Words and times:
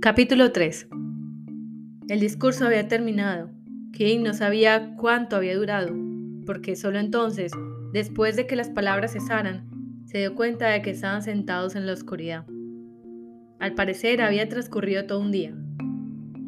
Capítulo 0.00 0.52
3 0.52 0.88
El 2.08 2.20
discurso 2.20 2.64
había 2.64 2.86
terminado. 2.86 3.50
King 3.92 4.22
no 4.22 4.32
sabía 4.32 4.94
cuánto 4.96 5.34
había 5.34 5.56
durado, 5.56 5.92
porque 6.46 6.76
solo 6.76 7.00
entonces, 7.00 7.50
después 7.92 8.36
de 8.36 8.46
que 8.46 8.54
las 8.54 8.70
palabras 8.70 9.14
cesaran, 9.14 9.68
se 10.06 10.18
dio 10.18 10.36
cuenta 10.36 10.68
de 10.68 10.82
que 10.82 10.90
estaban 10.90 11.22
sentados 11.22 11.74
en 11.74 11.84
la 11.84 11.94
oscuridad. 11.94 12.46
Al 13.58 13.74
parecer 13.74 14.22
había 14.22 14.48
transcurrido 14.48 15.04
todo 15.04 15.18
un 15.18 15.32
día. 15.32 15.50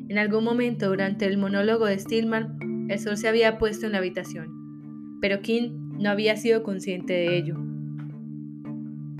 En 0.09 0.17
algún 0.17 0.45
momento 0.45 0.89
durante 0.89 1.27
el 1.27 1.37
monólogo 1.37 1.87
de 1.87 1.99
Stillman, 1.99 2.87
el 2.89 3.01
sol 3.01 3.17
se 3.17 3.27
había 3.27 3.59
puesto 3.59 3.85
en 3.85 3.93
la 3.93 3.99
habitación, 3.99 5.19
pero 5.21 5.43
King 5.43 5.73
no 5.99 6.09
había 6.09 6.37
sido 6.37 6.63
consciente 6.63 7.15
de 7.15 7.37
ello. 7.37 7.70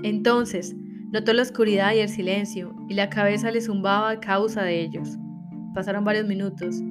Entonces, 0.03 0.75
notó 1.11 1.33
la 1.33 1.43
oscuridad 1.43 1.93
y 1.93 1.99
el 1.99 2.09
silencio, 2.09 2.75
y 2.89 2.93
la 2.95 3.09
cabeza 3.09 3.51
le 3.51 3.61
zumbaba 3.61 4.09
a 4.09 4.19
causa 4.19 4.63
de 4.63 4.81
ellos. 4.81 5.17
Pasaron 5.73 6.03
varios 6.03 6.27
minutos. 6.27 6.81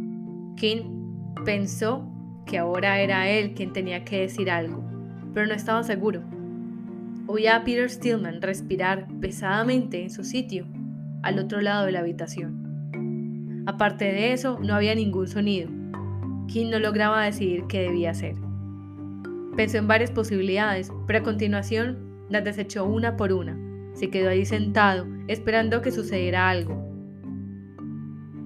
King 0.57 1.35
pensó 1.45 2.07
que 2.47 2.59
ahora 2.59 3.01
era 3.01 3.29
él 3.29 3.55
quien 3.55 3.73
tenía 3.73 4.05
que 4.05 4.21
decir 4.21 4.51
algo, 4.51 4.85
pero 5.35 5.47
no 5.47 5.55
estaba 5.55 5.83
seguro. 5.83 6.23
Oía 7.27 7.57
a 7.57 7.65
Peter 7.65 7.89
Stillman 7.89 8.43
respirar 8.43 9.07
pesadamente 9.21 10.03
en 10.03 10.11
su 10.11 10.25
sitio, 10.25 10.67
al 11.23 11.39
otro 11.39 11.61
lado 11.61 11.87
de 11.87 11.93
la 11.93 12.01
habitación. 12.01 13.65
Aparte 13.67 14.07
de 14.07 14.33
eso, 14.33 14.59
no 14.61 14.75
había 14.75 14.95
ningún 14.95 15.29
sonido. 15.29 15.71
King 16.49 16.71
no 16.71 16.79
lograba 16.79 17.25
decidir 17.25 17.65
qué 17.69 17.83
debía 17.83 18.11
hacer. 18.11 18.35
Pensó 19.57 19.79
en 19.79 19.87
varias 19.87 20.11
posibilidades, 20.11 20.91
pero 21.07 21.21
a 21.21 21.23
continuación 21.23 22.10
las 22.31 22.45
desechó 22.45 22.85
una 22.85 23.17
por 23.17 23.33
una. 23.33 23.59
Se 23.93 24.09
quedó 24.09 24.31
ahí 24.31 24.45
sentado, 24.47 25.07
esperando 25.29 25.83
que 25.83 25.91
sucediera 25.91 26.49
algo. 26.49 26.91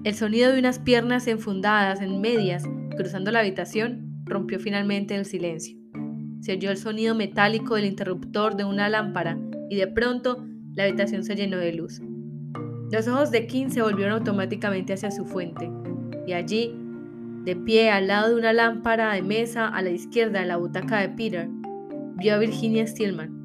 El 0.03 0.13
sonido 0.13 0.51
de 0.51 0.59
unas 0.59 0.79
piernas 0.79 1.27
enfundadas 1.27 2.01
en 2.01 2.21
medias 2.21 2.63
cruzando 2.95 3.31
la 3.31 3.39
habitación 3.39 4.23
rompió 4.25 4.59
finalmente 4.59 5.15
el 5.15 5.25
silencio. 5.25 5.77
Se 6.41 6.53
oyó 6.53 6.71
el 6.71 6.77
sonido 6.77 7.15
metálico 7.15 7.75
del 7.75 7.85
interruptor 7.85 8.55
de 8.55 8.63
una 8.63 8.89
lámpara 8.89 9.37
y 9.69 9.75
de 9.75 9.87
pronto 9.87 10.45
la 10.73 10.83
habitación 10.83 11.23
se 11.23 11.35
llenó 11.35 11.57
de 11.57 11.73
luz. 11.73 12.01
Los 12.91 13.07
ojos 13.07 13.31
de 13.31 13.47
King 13.47 13.69
se 13.69 13.81
volvieron 13.81 14.13
automáticamente 14.13 14.93
hacia 14.93 15.11
su 15.11 15.25
fuente 15.25 15.69
y 16.27 16.33
allí, 16.33 16.73
de 17.43 17.55
pie 17.55 17.91
al 17.91 18.07
lado 18.07 18.29
de 18.29 18.35
una 18.35 18.53
lámpara 18.53 19.13
de 19.13 19.21
mesa 19.21 19.67
a 19.67 19.81
la 19.81 19.91
izquierda 19.91 20.39
de 20.39 20.47
la 20.47 20.57
butaca 20.57 20.99
de 20.99 21.09
Peter, 21.09 21.47
vio 22.17 22.35
a 22.35 22.39
Virginia 22.39 22.87
Stillman. 22.87 23.44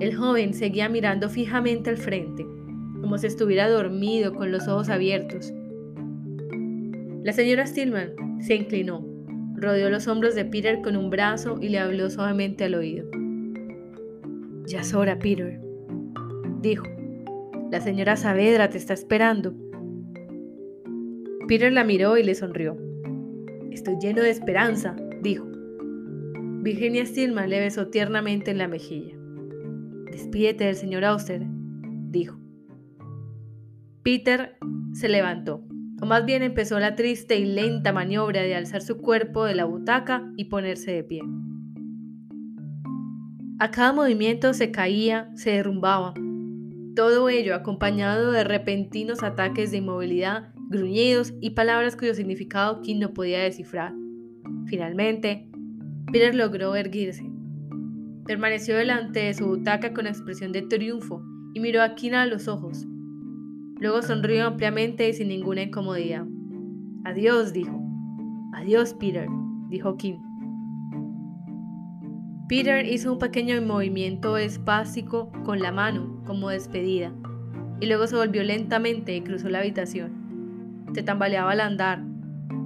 El 0.00 0.14
joven 0.14 0.54
seguía 0.54 0.88
mirando 0.88 1.28
fijamente 1.28 1.90
al 1.90 1.96
frente, 1.96 2.46
como 3.00 3.18
si 3.18 3.26
estuviera 3.26 3.68
dormido 3.68 4.34
con 4.34 4.52
los 4.52 4.68
ojos 4.68 4.88
abiertos. 4.88 5.52
La 7.22 7.32
señora 7.32 7.66
Stillman 7.66 8.40
se 8.40 8.54
inclinó 8.54 9.16
Rodeó 9.56 9.88
los 9.88 10.06
hombros 10.06 10.34
de 10.34 10.44
Peter 10.44 10.82
con 10.82 10.96
un 10.96 11.08
brazo 11.08 11.56
y 11.60 11.70
le 11.70 11.78
habló 11.78 12.10
suavemente 12.10 12.64
al 12.64 12.74
oído. 12.74 13.08
Ya 14.66 14.80
es 14.80 14.92
hora, 14.92 15.18
Peter, 15.18 15.58
dijo. 16.60 16.84
La 17.70 17.80
señora 17.80 18.16
Saavedra 18.16 18.68
te 18.68 18.76
está 18.76 18.92
esperando. 18.92 19.54
Peter 21.48 21.72
la 21.72 21.84
miró 21.84 22.18
y 22.18 22.22
le 22.22 22.34
sonrió. 22.34 22.76
Estoy 23.70 23.96
lleno 23.98 24.20
de 24.22 24.30
esperanza, 24.30 24.94
dijo. 25.22 25.46
Virginia 26.62 27.06
Stillman 27.06 27.48
le 27.48 27.60
besó 27.60 27.88
tiernamente 27.88 28.50
en 28.50 28.58
la 28.58 28.68
mejilla. 28.68 29.15
Despídete 30.16 30.64
del 30.64 30.76
señor 30.76 31.04
Auster, 31.04 31.42
dijo. 32.08 32.40
Peter 34.02 34.56
se 34.94 35.10
levantó 35.10 35.62
o 36.00 36.06
más 36.06 36.24
bien 36.24 36.42
empezó 36.42 36.80
la 36.80 36.96
triste 36.96 37.38
y 37.38 37.44
lenta 37.44 37.92
maniobra 37.92 38.40
de 38.40 38.54
alzar 38.54 38.80
su 38.80 38.96
cuerpo 38.96 39.44
de 39.44 39.54
la 39.54 39.66
butaca 39.66 40.32
y 40.38 40.46
ponerse 40.46 40.92
de 40.92 41.04
pie. 41.04 41.20
A 43.58 43.70
cada 43.70 43.92
movimiento 43.92 44.54
se 44.54 44.70
caía, 44.70 45.30
se 45.34 45.50
derrumbaba. 45.50 46.14
Todo 46.94 47.28
ello 47.28 47.54
acompañado 47.54 48.32
de 48.32 48.42
repentinos 48.42 49.22
ataques 49.22 49.70
de 49.70 49.76
inmovilidad, 49.76 50.54
gruñidos 50.70 51.34
y 51.42 51.50
palabras 51.50 51.94
cuyo 51.94 52.14
significado 52.14 52.80
King 52.80 53.00
no 53.00 53.12
podía 53.12 53.40
descifrar. 53.40 53.92
Finalmente, 54.64 55.50
Peter 56.10 56.34
logró 56.34 56.74
erguirse. 56.74 57.35
Permaneció 58.26 58.76
delante 58.76 59.20
de 59.20 59.34
su 59.34 59.46
butaca 59.46 59.92
con 59.92 60.06
expresión 60.06 60.52
de 60.52 60.62
triunfo 60.62 61.22
y 61.54 61.60
miró 61.60 61.82
a 61.82 61.94
King 61.94 62.12
a 62.12 62.26
los 62.26 62.48
ojos, 62.48 62.86
Luego 63.78 64.00
sonrió 64.00 64.46
ampliamente 64.46 65.08
y 65.08 65.12
sin 65.12 65.28
ninguna 65.28 65.62
incomodidad. 65.62 66.24
Adiós, 67.04 67.52
dijo. 67.52 67.78
Adiós, 68.54 68.94
Peter, 68.94 69.28
dijo 69.68 69.96
Kim. 69.98 70.16
Peter 72.48 72.86
hizo 72.86 73.12
un 73.12 73.18
pequeño 73.18 73.60
movimiento 73.60 74.38
espástico 74.38 75.30
con 75.44 75.60
la 75.60 75.72
mano, 75.72 76.22
como 76.26 76.48
despedida, 76.48 77.12
y 77.80 77.86
luego 77.86 78.06
se 78.06 78.16
volvió 78.16 78.42
lentamente 78.44 79.14
y 79.14 79.20
cruzó 79.20 79.50
la 79.50 79.58
habitación. 79.58 80.86
Se 80.94 81.02
tambaleaba 81.02 81.50
al 81.50 81.60
andar, 81.60 82.02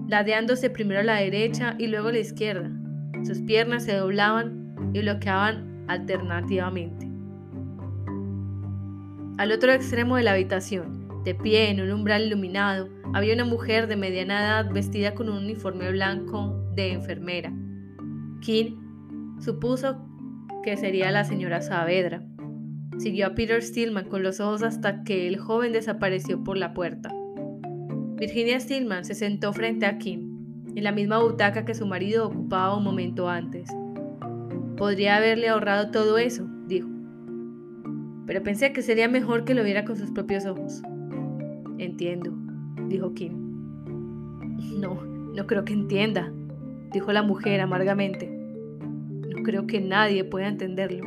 ladeándose 0.06 0.70
primero 0.70 1.00
a 1.00 1.04
la 1.04 1.16
derecha 1.16 1.74
y 1.76 1.88
luego 1.88 2.08
a 2.08 2.12
la 2.12 2.18
izquierda. 2.20 2.70
Sus 3.24 3.40
piernas 3.40 3.84
se 3.84 3.96
doblaban 3.96 4.59
y 4.92 5.00
bloqueaban 5.00 5.84
alternativamente. 5.88 7.08
Al 9.38 9.52
otro 9.52 9.72
extremo 9.72 10.16
de 10.16 10.22
la 10.22 10.32
habitación, 10.32 11.22
de 11.24 11.34
pie 11.34 11.70
en 11.70 11.80
un 11.80 11.90
umbral 11.90 12.26
iluminado, 12.26 12.88
había 13.12 13.34
una 13.34 13.44
mujer 13.44 13.86
de 13.86 13.96
mediana 13.96 14.40
edad 14.40 14.70
vestida 14.72 15.14
con 15.14 15.28
un 15.28 15.38
uniforme 15.38 15.90
blanco 15.90 16.54
de 16.74 16.92
enfermera. 16.92 17.52
King 18.40 18.76
supuso 19.40 19.98
que 20.62 20.76
sería 20.76 21.10
la 21.10 21.24
señora 21.24 21.60
Saavedra. 21.60 22.22
Siguió 22.98 23.28
a 23.28 23.34
Peter 23.34 23.62
Stillman 23.62 24.08
con 24.08 24.22
los 24.22 24.40
ojos 24.40 24.62
hasta 24.62 25.04
que 25.04 25.26
el 25.26 25.38
joven 25.38 25.72
desapareció 25.72 26.44
por 26.44 26.56
la 26.56 26.74
puerta. 26.74 27.10
Virginia 28.16 28.60
Stillman 28.60 29.04
se 29.04 29.14
sentó 29.14 29.52
frente 29.54 29.86
a 29.86 29.96
Kim, 29.96 30.66
en 30.76 30.84
la 30.84 30.92
misma 30.92 31.18
butaca 31.18 31.64
que 31.64 31.74
su 31.74 31.86
marido 31.86 32.26
ocupaba 32.26 32.76
un 32.76 32.84
momento 32.84 33.28
antes. 33.28 33.70
Podría 34.80 35.18
haberle 35.18 35.50
ahorrado 35.50 35.90
todo 35.90 36.16
eso, 36.16 36.48
dijo. 36.66 36.88
Pero 38.26 38.42
pensé 38.42 38.72
que 38.72 38.80
sería 38.80 39.10
mejor 39.10 39.44
que 39.44 39.52
lo 39.52 39.62
viera 39.62 39.84
con 39.84 39.94
sus 39.94 40.10
propios 40.10 40.46
ojos. 40.46 40.80
Entiendo, 41.76 42.32
dijo 42.88 43.12
Kim. 43.12 43.34
No, 44.80 44.94
no 45.04 45.46
creo 45.46 45.66
que 45.66 45.74
entienda, 45.74 46.32
dijo 46.94 47.12
la 47.12 47.22
mujer 47.22 47.60
amargamente. 47.60 48.26
No 48.26 49.42
creo 49.42 49.66
que 49.66 49.82
nadie 49.82 50.24
pueda 50.24 50.48
entenderlo. 50.48 51.04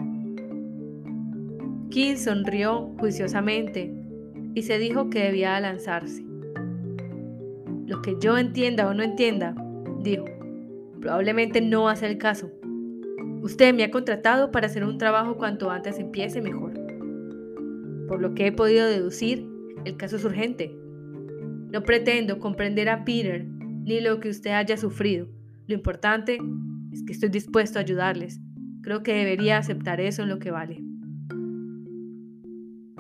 Kim 1.90 2.16
sonrió 2.18 2.94
juiciosamente 3.00 3.92
y 4.54 4.62
se 4.62 4.78
dijo 4.78 5.10
que 5.10 5.24
debía 5.24 5.60
lanzarse. 5.60 6.24
Lo 7.88 8.04
que 8.04 8.18
yo 8.20 8.38
entienda 8.38 8.88
o 8.88 8.94
no 8.94 9.02
entienda, 9.02 9.56
dijo, 10.04 10.26
probablemente 11.02 11.60
no 11.60 11.90
hace 11.90 12.06
el 12.06 12.20
caso. 12.20 12.52
Usted 13.44 13.74
me 13.74 13.84
ha 13.84 13.92
contratado 13.92 14.52
para 14.52 14.68
hacer 14.68 14.86
un 14.86 14.98
trabajo 14.98 15.36
cuanto 15.36 15.70
antes 15.70 16.00
empiece 16.00 16.42
mejor. 16.42 16.72
Por 18.08 18.22
lo 18.22 18.34
que 18.34 18.48
he 18.48 18.52
podido 18.54 18.88
deducir, 18.88 19.46
el 19.84 19.98
caso 19.98 20.16
es 20.16 20.24
urgente. 20.24 20.74
No 21.70 21.84
pretendo 21.84 22.40
comprender 22.40 22.88
a 22.88 23.04
Peter 23.04 23.46
ni 23.46 24.00
lo 24.00 24.22
que 24.22 24.30
usted 24.30 24.52
haya 24.52 24.78
sufrido. 24.78 25.28
Lo 25.68 25.76
importante 25.76 26.38
es 26.94 27.04
que 27.04 27.12
estoy 27.12 27.28
dispuesto 27.28 27.80
a 27.80 27.82
ayudarles. 27.82 28.40
Creo 28.82 29.04
que 29.04 29.14
debería 29.14 29.58
aceptar 29.58 30.00
eso 30.00 30.24
en 30.24 30.30
lo 30.30 30.40
que 30.40 30.52
vale. 30.52 30.82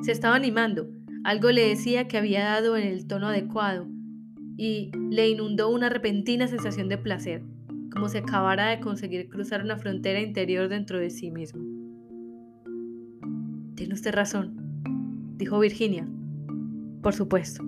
Se 0.01 0.11
estaba 0.11 0.35
animando. 0.35 0.89
Algo 1.23 1.51
le 1.51 1.69
decía 1.69 2.09
que 2.09 2.17
había 2.17 2.43
dado 2.43 2.75
en 2.75 2.85
el 2.85 3.07
tono 3.07 3.27
adecuado 3.27 3.87
y 4.57 4.91
le 5.09 5.29
inundó 5.29 5.69
una 5.69 5.87
repentina 5.87 6.47
sensación 6.49 6.89
de 6.89 6.97
placer, 6.97 7.43
como 7.93 8.09
si 8.09 8.17
acabara 8.17 8.69
de 8.69 8.79
conseguir 8.79 9.29
cruzar 9.29 9.63
una 9.63 9.77
frontera 9.77 10.19
interior 10.19 10.67
dentro 10.67 10.99
de 10.99 11.11
sí 11.11 11.29
mismo. 11.29 11.61
Tiene 13.75 13.93
usted 13.93 14.13
razón, 14.13 14.55
dijo 15.37 15.59
Virginia, 15.59 16.07
por 17.03 17.13
supuesto. 17.13 17.63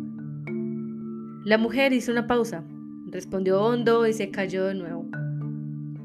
La 1.45 1.59
mujer 1.59 1.93
hizo 1.93 2.11
una 2.11 2.25
pausa, 2.25 2.63
respondió 3.11 3.61
hondo 3.61 4.07
y 4.07 4.13
se 4.13 4.31
cayó 4.31 4.65
de 4.65 4.73
nuevo, 4.73 5.05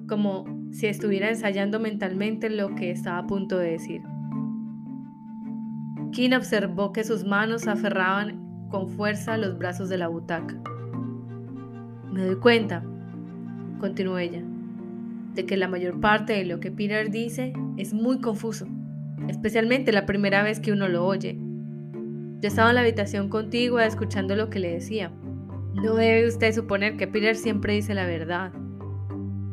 como 0.06 0.44
si 0.70 0.86
estuviera 0.86 1.30
ensayando 1.30 1.80
mentalmente 1.80 2.50
lo 2.50 2.74
que 2.74 2.90
estaba 2.90 3.18
a 3.18 3.26
punto 3.26 3.56
de 3.56 3.70
decir. 3.70 4.02
King 6.12 6.32
observó 6.36 6.92
que 6.92 7.04
sus 7.04 7.24
manos 7.24 7.68
aferraban 7.68 8.68
con 8.68 8.88
fuerza 8.88 9.38
los 9.38 9.56
brazos 9.56 9.88
de 9.88 9.96
la 9.96 10.08
butaca. 10.08 10.60
Me 12.12 12.26
doy 12.26 12.36
cuenta, 12.36 12.84
continuó 13.80 14.18
ella, 14.18 14.42
de 15.34 15.46
que 15.46 15.56
la 15.56 15.66
mayor 15.66 16.00
parte 16.00 16.34
de 16.34 16.44
lo 16.44 16.60
que 16.60 16.70
Peter 16.70 17.10
dice 17.10 17.52
es 17.76 17.92
muy 17.92 18.20
confuso, 18.20 18.68
especialmente 19.28 19.90
la 19.90 20.06
primera 20.06 20.42
vez 20.42 20.60
que 20.60 20.72
uno 20.72 20.88
lo 20.88 21.04
oye. 21.04 21.36
Yo 22.40 22.48
estaba 22.48 22.70
en 22.70 22.76
la 22.76 22.82
habitación 22.82 23.28
contigua 23.28 23.84
escuchando 23.84 24.36
lo 24.36 24.50
que 24.50 24.60
le 24.60 24.72
decía. 24.72 25.10
No 25.74 25.94
debe 25.94 26.28
usted 26.28 26.52
suponer 26.52 26.96
que 26.96 27.08
Peter 27.08 27.36
siempre 27.36 27.74
dice 27.74 27.94
la 27.94 28.06
verdad. 28.06 28.52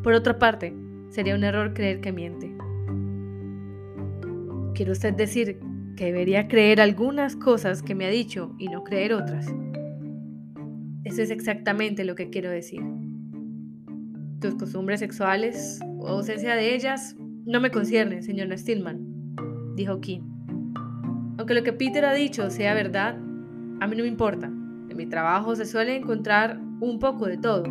Por 0.04 0.14
otra 0.14 0.38
parte, 0.40 0.74
sería 1.10 1.36
un 1.36 1.44
error 1.44 1.74
creer 1.74 2.02
que 2.02 2.12
miente. 2.12 2.56
¿Quiere 4.74 4.92
usted 4.92 5.14
decir 5.14 5.60
que 5.96 6.06
debería 6.06 6.48
creer 6.48 6.80
algunas 6.80 7.36
cosas 7.36 7.82
que 7.82 7.96
me 7.96 8.06
ha 8.06 8.10
dicho 8.10 8.56
y 8.60 8.68
no 8.68 8.84
creer 8.84 9.14
otras? 9.14 9.48
Eso 11.04 11.22
es 11.22 11.32
exactamente 11.32 12.06
lo 12.06 12.16
que 12.16 12.30
quiero 12.30 12.52
decir. 12.52 12.82
Tus 14.40 14.54
costumbres 14.54 15.00
sexuales 15.00 15.80
o 15.98 16.08
ausencia 16.08 16.56
de 16.56 16.76
ellas 16.76 17.16
no 17.46 17.60
me 17.60 17.72
conciernen, 17.72 18.22
señor 18.22 18.56
Stillman, 18.56 19.00
dijo 19.76 20.00
King. 20.00 20.22
Aunque 21.40 21.56
lo 21.56 21.64
que 21.64 21.74
Peter 21.74 22.06
ha 22.06 22.14
dicho 22.14 22.48
sea 22.52 22.76
verdad, 22.76 23.18
a 23.80 23.88
mí 23.88 23.96
no 23.96 24.04
me 24.04 24.10
importa. 24.10 24.46
En 24.46 24.96
mi 24.96 25.08
trabajo 25.08 25.56
se 25.56 25.66
suele 25.66 25.96
encontrar 25.96 26.60
un 26.82 27.00
poco 27.00 27.26
de 27.26 27.38
todo, 27.38 27.64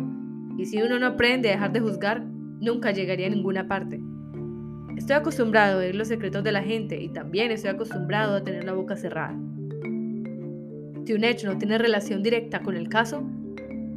y 0.57 0.65
si 0.65 0.81
uno 0.81 0.99
no 0.99 1.05
aprende 1.05 1.47
a 1.47 1.53
dejar 1.53 1.71
de 1.71 1.79
juzgar, 1.79 2.21
nunca 2.59 2.91
llegaría 2.91 3.27
a 3.27 3.29
ninguna 3.29 3.67
parte. 3.69 4.01
Estoy 4.97 5.15
acostumbrado 5.15 5.79
a 5.79 5.83
oír 5.83 5.95
los 5.95 6.09
secretos 6.09 6.43
de 6.43 6.51
la 6.51 6.63
gente 6.63 7.01
y 7.01 7.07
también 7.07 7.51
estoy 7.51 7.69
acostumbrado 7.69 8.35
a 8.35 8.43
tener 8.43 8.65
la 8.65 8.73
boca 8.73 8.97
cerrada. 8.97 9.39
Si 11.05 11.13
un 11.13 11.23
hecho 11.23 11.47
no 11.47 11.57
tiene 11.57 11.77
relación 11.77 12.23
directa 12.23 12.61
con 12.61 12.75
el 12.75 12.89
caso, 12.89 13.21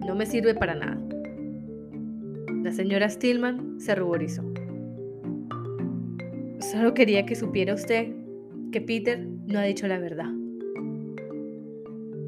no 0.06 0.14
me 0.14 0.26
sirve 0.26 0.54
para 0.54 0.76
nada. 0.76 1.00
La 2.70 2.76
señora 2.76 3.10
Stillman 3.10 3.80
se 3.80 3.96
ruborizó. 3.96 4.44
Solo 6.60 6.94
quería 6.94 7.26
que 7.26 7.34
supiera 7.34 7.74
usted 7.74 8.14
que 8.70 8.80
Peter 8.80 9.26
no 9.26 9.58
ha 9.58 9.62
dicho 9.62 9.88
la 9.88 9.98
verdad. 9.98 10.30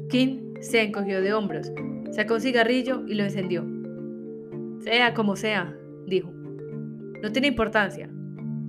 King 0.09 0.55
se 0.59 0.81
encogió 0.81 1.21
de 1.21 1.31
hombros, 1.31 1.71
sacó 2.11 2.33
un 2.33 2.41
cigarrillo 2.41 3.07
y 3.07 3.13
lo 3.13 3.23
encendió. 3.23 3.65
Sea 4.81 5.13
como 5.13 5.37
sea, 5.37 5.77
dijo. 6.07 6.29
No 6.29 7.31
tiene 7.31 7.47
importancia. 7.47 8.09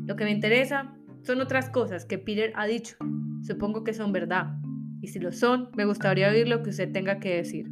Lo 0.07 0.15
que 0.15 0.23
me 0.23 0.31
interesa 0.31 0.97
son 1.23 1.41
otras 1.41 1.71
cosas 1.71 2.05
que 2.05 2.19
Peter 2.19 2.53
ha 2.55 2.67
dicho. 2.67 2.95
Supongo 3.43 3.83
que 3.83 3.95
son 3.95 4.13
verdad 4.13 4.61
y 5.03 5.09
si 5.09 5.19
lo 5.19 5.33
son, 5.33 5.71
me 5.77 5.87
gustaría 5.87 6.29
oír 6.29 6.47
lo 6.47 6.63
que 6.63 6.71
usted 6.71 6.93
tenga 6.93 7.19
que 7.19 7.35
decir. 7.35 7.69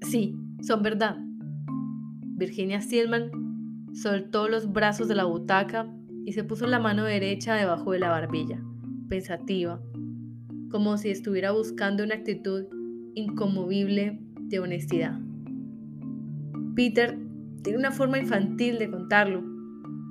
Sí, 0.00 0.34
son 0.62 0.82
verdad. 0.82 1.27
Virginia 2.38 2.80
Stillman 2.80 3.32
soltó 3.92 4.48
los 4.48 4.72
brazos 4.72 5.08
de 5.08 5.16
la 5.16 5.24
butaca 5.24 5.92
y 6.24 6.34
se 6.34 6.44
puso 6.44 6.68
la 6.68 6.78
mano 6.78 7.02
derecha 7.02 7.56
debajo 7.56 7.90
de 7.90 7.98
la 7.98 8.10
barbilla, 8.10 8.62
pensativa, 9.08 9.82
como 10.70 10.96
si 10.98 11.10
estuviera 11.10 11.50
buscando 11.50 12.04
una 12.04 12.14
actitud 12.14 12.66
inconmovible 13.16 14.20
de 14.42 14.60
honestidad. 14.60 15.18
Peter 16.76 17.18
tiene 17.64 17.78
una 17.80 17.90
forma 17.90 18.18
infantil 18.18 18.78
de 18.78 18.88
contarlo, 18.88 19.42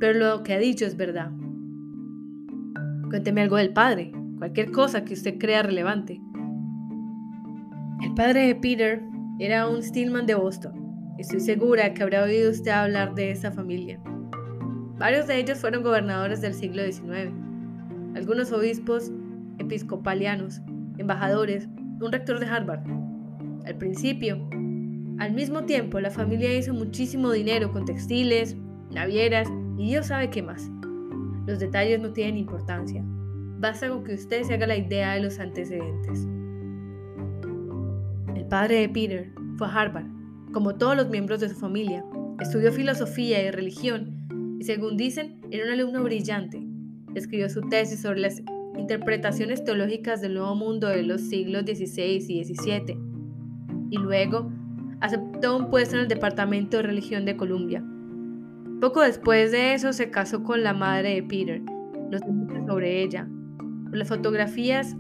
pero 0.02 0.20
lo 0.20 0.44
que 0.44 0.54
ha 0.54 0.60
dicho 0.60 0.86
es 0.86 0.98
verdad. 0.98 1.32
Cuénteme 3.10 3.42
algo 3.42 3.56
del 3.56 3.72
padre, 3.72 4.12
cualquier 4.38 4.72
cosa 4.72 5.06
que 5.06 5.14
usted 5.14 5.38
crea 5.38 5.64
relevante. 5.64 6.20
El 8.04 8.14
padre 8.16 8.48
de 8.48 8.56
Peter 8.56 9.02
era 9.40 9.70
un 9.70 9.82
Stillman 9.82 10.26
de 10.26 10.36
Boston. 10.36 10.87
Estoy 11.18 11.40
segura 11.40 11.96
que 11.96 12.04
habrá 12.04 12.24
oído 12.24 12.52
usted 12.52 12.70
hablar 12.70 13.16
de 13.16 13.32
esa 13.32 13.52
familia. 13.52 14.00
Varios 15.00 15.26
de 15.26 15.40
ellos 15.40 15.58
fueron 15.58 15.82
gobernadores 15.82 16.42
del 16.42 16.54
siglo 16.54 16.84
XIX, 16.84 17.32
algunos 18.16 18.52
obispos 18.52 19.12
episcopalianos, 19.58 20.62
embajadores, 21.00 21.68
un 22.00 22.12
rector 22.12 22.40
de 22.40 22.46
Harvard. 22.46 22.82
Al 23.66 23.76
principio, 23.80 24.48
al 25.18 25.34
mismo 25.34 25.64
tiempo, 25.64 26.00
la 26.00 26.12
familia 26.12 26.56
hizo 26.56 26.72
muchísimo 26.76 27.32
dinero 27.32 27.72
con 27.72 27.86
textiles, 27.86 28.56
navieras 28.92 29.50
y 29.76 29.88
Dios 29.88 30.08
sabe 30.08 30.30
qué 30.30 30.44
más. 30.44 30.70
Los 31.48 31.58
detalles 31.58 32.00
no 32.00 32.14
tienen 32.14 32.38
importancia. 32.38 33.04
Basta 33.60 33.90
con 33.90 34.04
que 34.04 34.14
usted 34.14 34.44
se 34.44 34.54
haga 34.54 34.68
la 34.68 34.78
idea 34.78 35.16
de 35.16 35.22
los 35.22 35.40
antecedentes. 35.40 36.28
El 38.36 38.46
padre 38.46 38.82
de 38.82 38.90
Peter 38.90 39.32
fue 39.58 39.68
a 39.68 39.72
Harvard, 39.72 40.17
como 40.54 40.76
todos 40.76 40.96
los 40.96 41.10
miembros 41.10 41.40
de 41.40 41.50
su 41.50 41.56
familia. 41.56 42.04
Estudió 42.40 42.72
filosofía 42.72 43.44
y 43.44 43.52
religión 43.52 44.58
y 44.60 44.64
según 44.64 44.98
dicen 44.98 45.42
era 45.52 45.66
un 45.66 45.72
alumno 45.72 46.04
brillante. 46.04 46.66
Escribió 47.16 47.50
su 47.50 47.62
tesis 47.62 48.02
sobre 48.02 48.22
las 48.22 48.42
interpretaciones 48.78 49.64
teológicas 49.64 50.22
del 50.22 50.36
Nuevo 50.36 50.56
Mundo 50.56 50.88
de 50.88 51.04
los 51.04 51.22
siglos 51.22 51.64
XVI 51.64 52.26
y 52.28 52.44
XVII. 52.44 52.98
Y 53.90 53.98
luego 53.98 54.52
aceptó 55.02 55.58
un 55.58 55.70
puesto 55.70 55.96
en 55.96 56.04
el 56.04 56.08
Departamento 56.08 56.78
de 56.78 56.84
Religión 56.84 57.26
de 57.26 57.38
Columbia. 57.38 57.84
Poco 58.80 59.02
después 59.02 59.52
de 59.52 59.74
eso 59.74 59.94
se 59.94 60.12
casó 60.12 60.44
con 60.44 60.64
la 60.64 60.74
madre 60.74 61.16
de 61.16 61.24
Peter. 61.24 61.62
No 61.62 62.18
sé 62.20 62.26
sobre 62.68 63.02
ella, 63.02 63.28
las 63.92 64.08
fotografías 64.08 64.96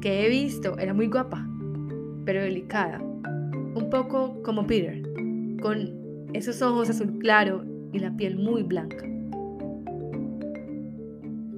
que 0.00 0.24
he 0.24 0.28
visto 0.28 0.78
era 0.78 0.94
muy 0.94 1.08
guapa, 1.08 1.46
pero 2.24 2.42
delicada, 2.42 3.02
un 3.74 3.88
poco 3.90 4.42
como 4.42 4.66
Peter, 4.66 5.02
con 5.60 6.28
esos 6.32 6.60
ojos 6.62 6.90
azul 6.90 7.18
claro 7.18 7.64
y 7.92 7.98
la 7.98 8.16
piel 8.16 8.36
muy 8.36 8.62
blanca. 8.62 9.04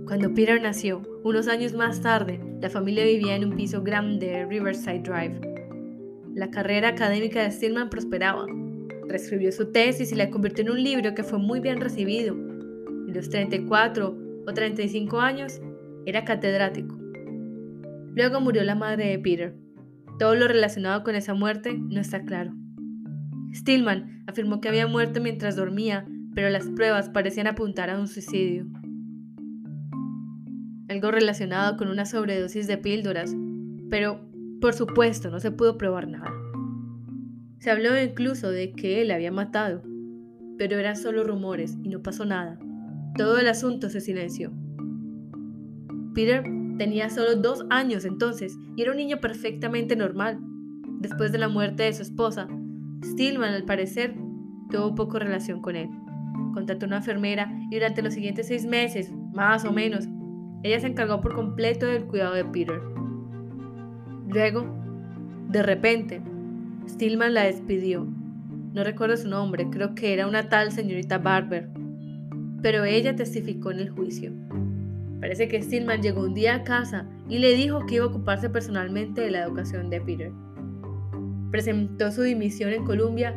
Cuando 0.07 0.35
Peter 0.35 0.61
nació, 0.61 1.03
unos 1.25 1.49
años 1.49 1.73
más 1.73 2.03
tarde, 2.03 2.39
la 2.61 2.69
familia 2.69 3.05
vivía 3.05 3.35
en 3.35 3.45
un 3.45 3.57
piso 3.57 3.83
grande 3.83 4.27
de 4.27 4.47
Riverside 4.47 5.01
Drive. 5.01 5.41
La 6.35 6.51
carrera 6.51 6.89
académica 6.89 7.43
de 7.43 7.51
Stillman 7.51 7.89
prosperaba. 7.89 8.47
Reescribió 9.09 9.53
su 9.53 9.73
tesis 9.73 10.13
y 10.13 10.15
la 10.15 10.31
convirtió 10.31 10.65
en 10.65 10.71
un 10.71 10.83
libro 10.83 11.15
que 11.15 11.23
fue 11.23 11.39
muy 11.39 11.61
bien 11.61 11.81
recibido. 11.81 12.35
En 12.35 13.15
los 13.15 13.31
34 13.31 14.17
o 14.47 14.53
35 14.53 15.21
años, 15.21 15.61
era 16.07 16.25
catedrático. 16.25 16.95
Luego 18.15 18.41
murió 18.41 18.63
la 18.65 18.75
madre 18.75 19.07
de 19.07 19.19
Peter. 19.19 19.55
Todo 20.19 20.35
lo 20.35 20.49
relacionado 20.49 21.03
con 21.03 21.15
esa 21.15 21.35
muerte 21.35 21.75
no 21.79 22.01
está 22.01 22.23
claro. 22.25 22.53
Stillman 23.55 24.25
afirmó 24.27 24.61
que 24.61 24.69
había 24.69 24.87
muerto 24.87 25.21
mientras 25.21 25.57
dormía, 25.57 26.07
pero 26.35 26.49
las 26.51 26.69
pruebas 26.69 27.11
parecían 27.11 27.47
apuntar 27.47 27.91
a 27.91 27.99
un 27.99 28.09
suicidio. 28.09 28.67
Algo 30.89 31.11
relacionado 31.11 31.77
con 31.77 31.89
una 31.89 32.07
sobredosis 32.07 32.67
de 32.67 32.79
píldoras, 32.79 33.35
pero 33.91 34.21
por 34.61 34.75
supuesto 34.75 35.31
no 35.31 35.41
se 35.41 35.51
pudo 35.51 35.77
probar 35.77 36.09
nada. 36.09 36.33
Se 37.59 37.71
habló 37.71 38.01
incluso 38.01 38.51
de 38.51 38.73
que 38.73 39.03
él 39.03 39.11
había 39.11 39.33
matado, 39.33 39.83
pero 40.59 40.79
eran 40.79 40.97
solo 40.97 41.25
rumores 41.25 41.77
y 41.83 41.89
no 41.89 42.03
pasó 42.03 42.25
nada. 42.25 42.59
Todo 43.17 43.39
el 43.39 43.49
asunto 43.49 43.89
se 43.89 44.01
silenció. 44.01 44.53
Peter 46.15 46.45
tenía 46.79 47.11
solo 47.11 47.37
dos 47.37 47.65
años 47.71 48.05
entonces 48.05 48.57
y 48.77 48.83
era 48.83 48.91
un 48.91 48.97
niño 48.97 49.19
perfectamente 49.21 49.97
normal. 49.97 50.39
Después 51.01 51.33
de 51.33 51.39
la 51.39 51.49
muerte 51.49 51.83
de 51.85 51.93
su 51.93 52.03
esposa, 52.03 52.49
Stillman 53.05 53.55
al 53.55 53.65
parecer 53.65 54.15
tuvo 54.71 54.95
poco 54.95 55.19
relación 55.19 55.61
con 55.61 55.77
él. 55.77 55.89
Contrató 56.55 56.87
una 56.87 56.99
enfermera 56.99 57.53
y 57.71 57.77
durante 57.77 58.03
los 58.03 58.15
siguientes 58.15 58.49
seis 58.49 58.65
meses, 58.65 59.13
más 59.33 59.65
o 59.65 59.73
menos, 59.73 60.07
ella 60.63 60.79
se 60.81 60.87
encargó 60.87 61.21
por 61.21 61.35
completo 61.35 61.87
del 61.87 62.05
cuidado 62.05 62.35
de 62.35 62.45
Peter. 62.45 62.81
Luego, 64.29 64.65
de 65.49 65.63
repente, 65.63 66.23
Stillman 66.89 67.35
la 67.35 67.45
despidió. 67.45 68.07
No 68.73 68.85
recuerdo 68.85 69.17
su 69.17 69.29
nombre, 69.29 69.69
creo 69.71 69.95
que 69.95 70.13
era 70.15 70.27
una 70.27 70.49
tal 70.49 70.73
señorita 70.73 71.19
Barber, 71.19 71.69
pero 72.63 72.85
ella 72.85 73.17
testificó 73.17 73.71
en 73.71 73.81
el 73.81 73.91
juicio. 73.91 74.33
Parece 75.23 75.47
que 75.47 75.63
Stillman 75.63 76.03
llegó 76.03 76.23
un 76.23 76.35
día 76.35 76.57
a 76.57 76.65
casa 76.65 77.07
y 77.29 77.39
le 77.39 77.55
dijo 77.55 77.87
que 77.87 77.95
iba 77.95 78.05
a 78.05 78.09
ocuparse 78.09 78.51
personalmente 78.51 79.21
de 79.21 79.31
la 79.31 79.45
educación 79.45 79.89
de 79.89 80.01
Peter. 80.01 80.33
Presentó 81.53 82.11
su 82.11 82.23
dimisión 82.23 82.73
en 82.73 82.85
Columbia 82.85 83.33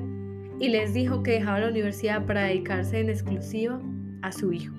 y 0.59 0.69
les 0.69 0.95
dijo 0.95 1.21
que 1.21 1.33
dejaba 1.33 1.59
la 1.59 1.69
universidad 1.69 2.25
para 2.25 2.45
dedicarse 2.45 2.99
en 3.01 3.11
exclusiva 3.11 3.79
a 4.23 4.31
su 4.31 4.51
hijo. 4.51 4.73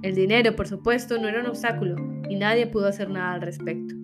El 0.00 0.14
dinero, 0.14 0.56
por 0.56 0.66
supuesto, 0.66 1.18
no 1.18 1.28
era 1.28 1.42
un 1.42 1.48
obstáculo 1.48 1.96
y 2.30 2.36
nadie 2.36 2.66
pudo 2.66 2.86
hacer 2.86 3.10
nada 3.10 3.34
al 3.34 3.42
respecto. 3.42 3.94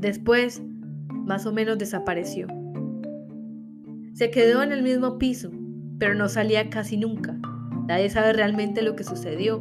Después, 0.00 0.64
más 1.10 1.46
o 1.46 1.52
menos 1.52 1.78
desapareció. 1.78 2.48
Se 4.14 4.32
quedó 4.32 4.64
en 4.64 4.72
el 4.72 4.82
mismo 4.82 5.16
piso, 5.16 5.52
pero 6.00 6.16
no 6.16 6.28
salía 6.28 6.70
casi 6.70 6.96
nunca. 6.96 7.38
Nadie 7.86 8.10
sabe 8.10 8.32
realmente 8.32 8.82
lo 8.82 8.96
que 8.96 9.04
sucedió 9.04 9.60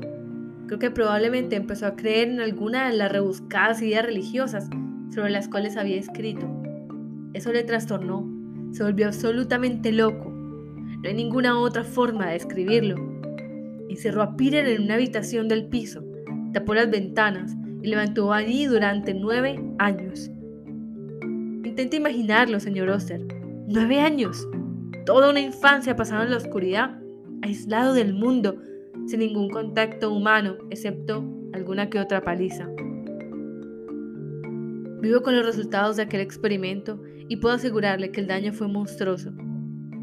Creo 0.68 0.80
que 0.80 0.92
probablemente 0.92 1.56
empezó 1.56 1.88
a 1.88 1.96
creer 1.96 2.30
en 2.30 2.40
alguna 2.40 2.90
de 2.90 2.98
las 2.98 3.12
rebuscadas 3.12 3.82
ideas 3.82 4.06
religiosas 4.06 4.70
sobre 5.14 5.30
las 5.30 5.48
cuales 5.48 5.78
había 5.78 5.98
escrito. 5.98 6.48
Eso 7.34 7.52
le 7.52 7.64
trastornó, 7.64 8.28
se 8.72 8.84
volvió 8.84 9.08
absolutamente 9.08 9.92
loco. 9.92 10.30
No 10.32 11.10
hay 11.10 11.14
ninguna 11.14 11.60
otra 11.60 11.84
forma 11.84 12.28
de 12.28 12.38
escribirlo. 12.38 12.96
Encerró 13.90 14.22
a 14.22 14.36
Peter 14.36 14.68
en 14.68 14.84
una 14.84 14.96
habitación 14.96 15.48
del 15.48 15.68
piso, 15.68 16.04
tapó 16.54 16.74
las 16.74 16.90
ventanas 16.90 17.56
y 17.82 17.88
levantó 17.88 18.32
allí 18.32 18.66
durante 18.66 19.14
nueve 19.14 19.60
años. 19.80 20.32
Intente 21.64 21.98
imaginarlo, 21.98 22.60
señor 22.60 22.90
Oster. 22.90 23.22
Nueve 23.68 24.00
años. 24.00 24.48
Toda 25.06 25.30
una 25.30 25.42
infancia 25.42 25.96
pasada 25.96 26.24
en 26.24 26.32
la 26.32 26.38
oscuridad, 26.38 26.98
aislado 27.42 27.94
del 27.94 28.14
mundo, 28.14 28.58
sin 29.08 29.20
ningún 29.20 29.50
contacto 29.50 30.14
humano, 30.14 30.56
excepto 30.70 31.24
alguna 31.54 31.90
que 31.90 32.00
otra 32.00 32.22
paliza. 32.22 32.68
Vivo 35.02 35.22
con 35.22 35.36
los 35.36 35.46
resultados 35.46 35.98
de 35.98 36.04
aquel 36.04 36.22
experimento 36.22 37.02
y 37.28 37.38
puedo 37.38 37.56
asegurarle 37.56 38.12
que 38.12 38.22
el 38.22 38.28
daño 38.28 38.54
fue 38.54 38.68
monstruoso. 38.68 39.34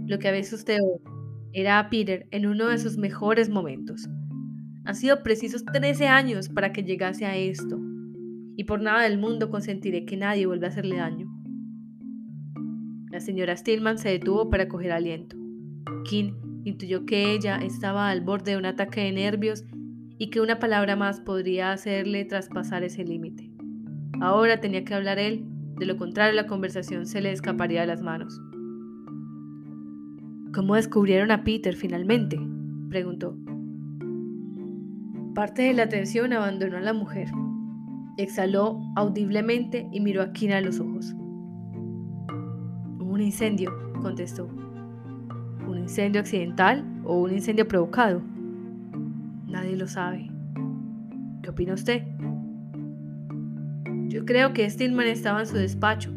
Lo 0.06 0.18
que 0.18 0.28
había 0.28 0.42
hoy 0.42 1.00
era 1.52 1.78
a 1.78 1.88
Peter 1.88 2.26
en 2.30 2.46
uno 2.46 2.68
de 2.68 2.78
sus 2.78 2.98
mejores 2.98 3.48
momentos. 3.48 4.08
Han 4.84 4.94
sido 4.94 5.22
precisos 5.22 5.64
13 5.64 6.06
años 6.06 6.48
para 6.48 6.72
que 6.72 6.82
llegase 6.82 7.26
a 7.26 7.36
esto, 7.36 7.78
y 8.56 8.64
por 8.64 8.80
nada 8.82 9.02
del 9.02 9.18
mundo 9.18 9.50
consentiré 9.50 10.04
que 10.04 10.16
nadie 10.16 10.46
vuelva 10.46 10.66
a 10.66 10.70
hacerle 10.70 10.96
daño. 10.96 11.28
La 13.10 13.20
señora 13.20 13.56
Stillman 13.56 13.98
se 13.98 14.10
detuvo 14.10 14.50
para 14.50 14.68
coger 14.68 14.92
aliento. 14.92 15.36
King 16.04 16.32
intuyó 16.64 17.06
que 17.06 17.32
ella 17.32 17.56
estaba 17.56 18.10
al 18.10 18.20
borde 18.20 18.52
de 18.52 18.58
un 18.58 18.66
ataque 18.66 19.02
de 19.02 19.12
nervios 19.12 19.64
y 20.18 20.30
que 20.30 20.40
una 20.40 20.58
palabra 20.58 20.96
más 20.96 21.20
podría 21.20 21.72
hacerle 21.72 22.24
traspasar 22.24 22.82
ese 22.82 23.04
límite. 23.04 23.50
Ahora 24.20 24.60
tenía 24.60 24.84
que 24.84 24.94
hablar 24.94 25.18
él, 25.18 25.44
de 25.78 25.86
lo 25.86 25.96
contrario 25.96 26.34
la 26.34 26.46
conversación 26.46 27.06
se 27.06 27.22
le 27.22 27.32
escaparía 27.32 27.80
de 27.80 27.86
las 27.86 28.02
manos. 28.02 28.38
¿Cómo 30.52 30.74
descubrieron 30.74 31.30
a 31.30 31.42
Peter 31.44 31.74
finalmente? 31.74 32.38
preguntó. 32.90 33.36
Parte 35.34 35.62
de 35.62 35.74
la 35.74 35.84
atención 35.84 36.32
abandonó 36.32 36.76
a 36.76 36.80
la 36.80 36.92
mujer. 36.92 37.28
Exhaló 38.18 38.80
audiblemente 38.96 39.88
y 39.92 40.00
miró 40.00 40.22
a 40.22 40.32
Kina 40.32 40.58
a 40.58 40.60
los 40.60 40.80
ojos. 40.80 41.14
Un 42.98 43.20
incendio, 43.20 43.72
contestó. 44.02 44.50
¿Un 45.90 45.92
incendio 45.92 46.20
accidental 46.20 46.84
o 47.04 47.22
un 47.22 47.32
incendio 47.32 47.66
provocado? 47.66 48.22
Nadie 49.48 49.74
lo 49.74 49.88
sabe. 49.88 50.30
¿Qué 51.42 51.50
opina 51.50 51.74
usted? 51.74 52.04
Yo 54.06 54.24
creo 54.24 54.52
que 54.52 54.70
Stillman 54.70 55.08
estaba 55.08 55.40
en 55.40 55.46
su 55.48 55.56
despacho. 55.56 56.12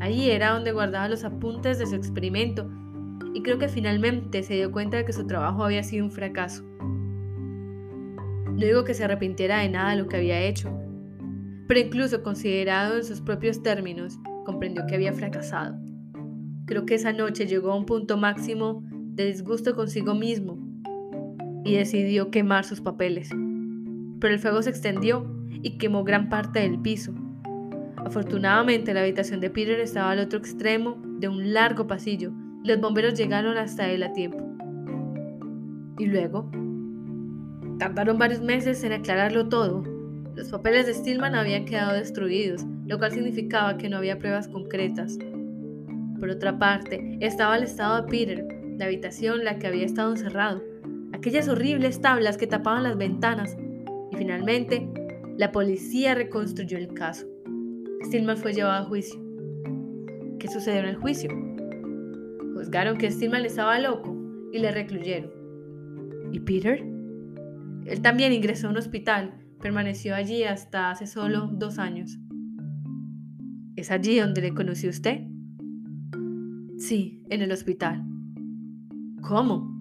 Allí 0.00 0.30
era 0.30 0.52
donde 0.52 0.70
guardaba 0.70 1.08
los 1.08 1.24
apuntes 1.24 1.80
de 1.80 1.86
su 1.86 1.96
experimento 1.96 2.70
y 3.34 3.42
creo 3.42 3.58
que 3.58 3.66
finalmente 3.66 4.44
se 4.44 4.54
dio 4.54 4.70
cuenta 4.70 4.98
de 4.98 5.04
que 5.04 5.12
su 5.12 5.26
trabajo 5.26 5.64
había 5.64 5.82
sido 5.82 6.04
un 6.04 6.12
fracaso. 6.12 6.62
No 8.46 8.60
digo 8.64 8.84
que 8.84 8.94
se 8.94 9.02
arrepintiera 9.02 9.58
de 9.58 9.70
nada 9.70 9.96
lo 9.96 10.06
que 10.06 10.18
había 10.18 10.40
hecho, 10.40 10.72
pero 11.66 11.80
incluso 11.80 12.22
considerado 12.22 12.98
en 12.98 13.04
sus 13.04 13.20
propios 13.20 13.60
términos, 13.60 14.20
comprendió 14.46 14.86
que 14.86 14.94
había 14.94 15.12
fracasado. 15.12 15.80
Creo 16.66 16.86
que 16.86 16.94
esa 16.94 17.12
noche 17.12 17.46
llegó 17.46 17.72
a 17.72 17.76
un 17.76 17.86
punto 17.86 18.16
máximo 18.16 18.82
de 18.90 19.26
disgusto 19.26 19.74
consigo 19.74 20.14
mismo 20.14 20.58
y 21.64 21.74
decidió 21.74 22.30
quemar 22.30 22.64
sus 22.64 22.80
papeles. 22.80 23.30
Pero 24.20 24.34
el 24.34 24.40
fuego 24.40 24.62
se 24.62 24.70
extendió 24.70 25.26
y 25.50 25.78
quemó 25.78 26.04
gran 26.04 26.28
parte 26.28 26.60
del 26.60 26.80
piso. 26.80 27.14
Afortunadamente 27.96 28.92
la 28.94 29.00
habitación 29.00 29.40
de 29.40 29.50
Peter 29.50 29.80
estaba 29.80 30.10
al 30.10 30.18
otro 30.18 30.38
extremo 30.38 31.00
de 31.18 31.28
un 31.28 31.52
largo 31.52 31.86
pasillo 31.86 32.32
los 32.64 32.80
bomberos 32.80 33.12
llegaron 33.12 33.58
hasta 33.58 33.90
él 33.90 34.02
a 34.02 34.12
tiempo. 34.14 34.38
Y 35.98 36.06
luego, 36.06 36.50
Tardaron 37.78 38.18
varios 38.18 38.40
meses 38.40 38.84
en 38.84 38.92
aclararlo 38.92 39.48
todo. 39.48 39.82
Los 40.36 40.48
papeles 40.48 40.86
de 40.86 40.94
Stillman 40.94 41.34
habían 41.34 41.64
quedado 41.64 41.92
destruidos, 41.92 42.64
lo 42.86 42.98
cual 42.98 43.12
significaba 43.12 43.76
que 43.76 43.88
no 43.88 43.96
había 43.96 44.18
pruebas 44.18 44.48
concretas. 44.48 45.18
Por 46.24 46.30
otra 46.30 46.58
parte, 46.58 47.18
estaba 47.20 47.54
el 47.54 47.64
estado 47.64 48.00
de 48.00 48.08
Peter, 48.08 48.48
la 48.78 48.86
habitación 48.86 49.40
en 49.40 49.44
la 49.44 49.58
que 49.58 49.66
había 49.66 49.84
estado 49.84 50.10
encerrado, 50.10 50.62
aquellas 51.12 51.48
horribles 51.48 52.00
tablas 52.00 52.38
que 52.38 52.46
tapaban 52.46 52.82
las 52.82 52.96
ventanas, 52.96 53.58
y 54.10 54.16
finalmente, 54.16 54.88
la 55.36 55.52
policía 55.52 56.14
reconstruyó 56.14 56.78
el 56.78 56.94
caso. 56.94 57.26
Stillman 58.06 58.38
fue 58.38 58.54
llevado 58.54 58.84
a 58.84 58.88
juicio. 58.88 59.20
¿Qué 60.38 60.48
sucedió 60.48 60.80
en 60.80 60.86
el 60.86 60.96
juicio? 60.96 61.28
Juzgaron 62.54 62.96
que 62.96 63.10
Stillman 63.10 63.44
estaba 63.44 63.78
loco 63.78 64.16
y 64.50 64.60
le 64.60 64.72
recluyeron. 64.72 65.30
¿Y 66.32 66.40
Peter? 66.40 66.82
Él 67.84 68.00
también 68.00 68.32
ingresó 68.32 68.68
a 68.68 68.70
un 68.70 68.78
hospital, 68.78 69.34
permaneció 69.60 70.14
allí 70.14 70.44
hasta 70.44 70.90
hace 70.90 71.06
solo 71.06 71.50
dos 71.52 71.78
años. 71.78 72.16
¿Es 73.76 73.90
allí 73.90 74.18
donde 74.18 74.40
le 74.40 74.54
conoció 74.54 74.88
usted? 74.88 75.33
Sí, 76.86 77.22
en 77.30 77.40
el 77.40 77.50
hospital. 77.50 78.04
¿Cómo? 79.22 79.74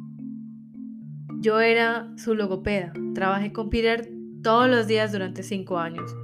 Yo 1.41 1.59
era 1.59 2.09
su 2.15 2.33
logopeda. 2.33 2.93
Trabajé 3.13 3.51
con 3.51 3.69
Peter 3.69 4.09
todos 4.41 4.69
los 4.69 4.87
días 4.87 5.11
durante 5.11 5.43
cinco 5.43 5.77
años. 5.79 6.15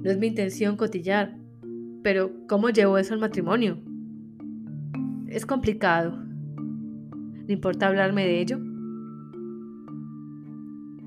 No 0.00 0.08
es 0.12 0.16
mi 0.16 0.28
intención 0.28 0.76
cotillar, 0.76 1.36
pero 2.04 2.30
¿cómo 2.46 2.70
llevó 2.70 2.98
eso 2.98 3.14
al 3.14 3.18
matrimonio? 3.18 3.78
Es 5.26 5.44
complicado. 5.44 6.16
¿Le 7.48 7.52
importa 7.52 7.88
hablarme 7.88 8.24
de 8.24 8.40
ello? 8.40 8.58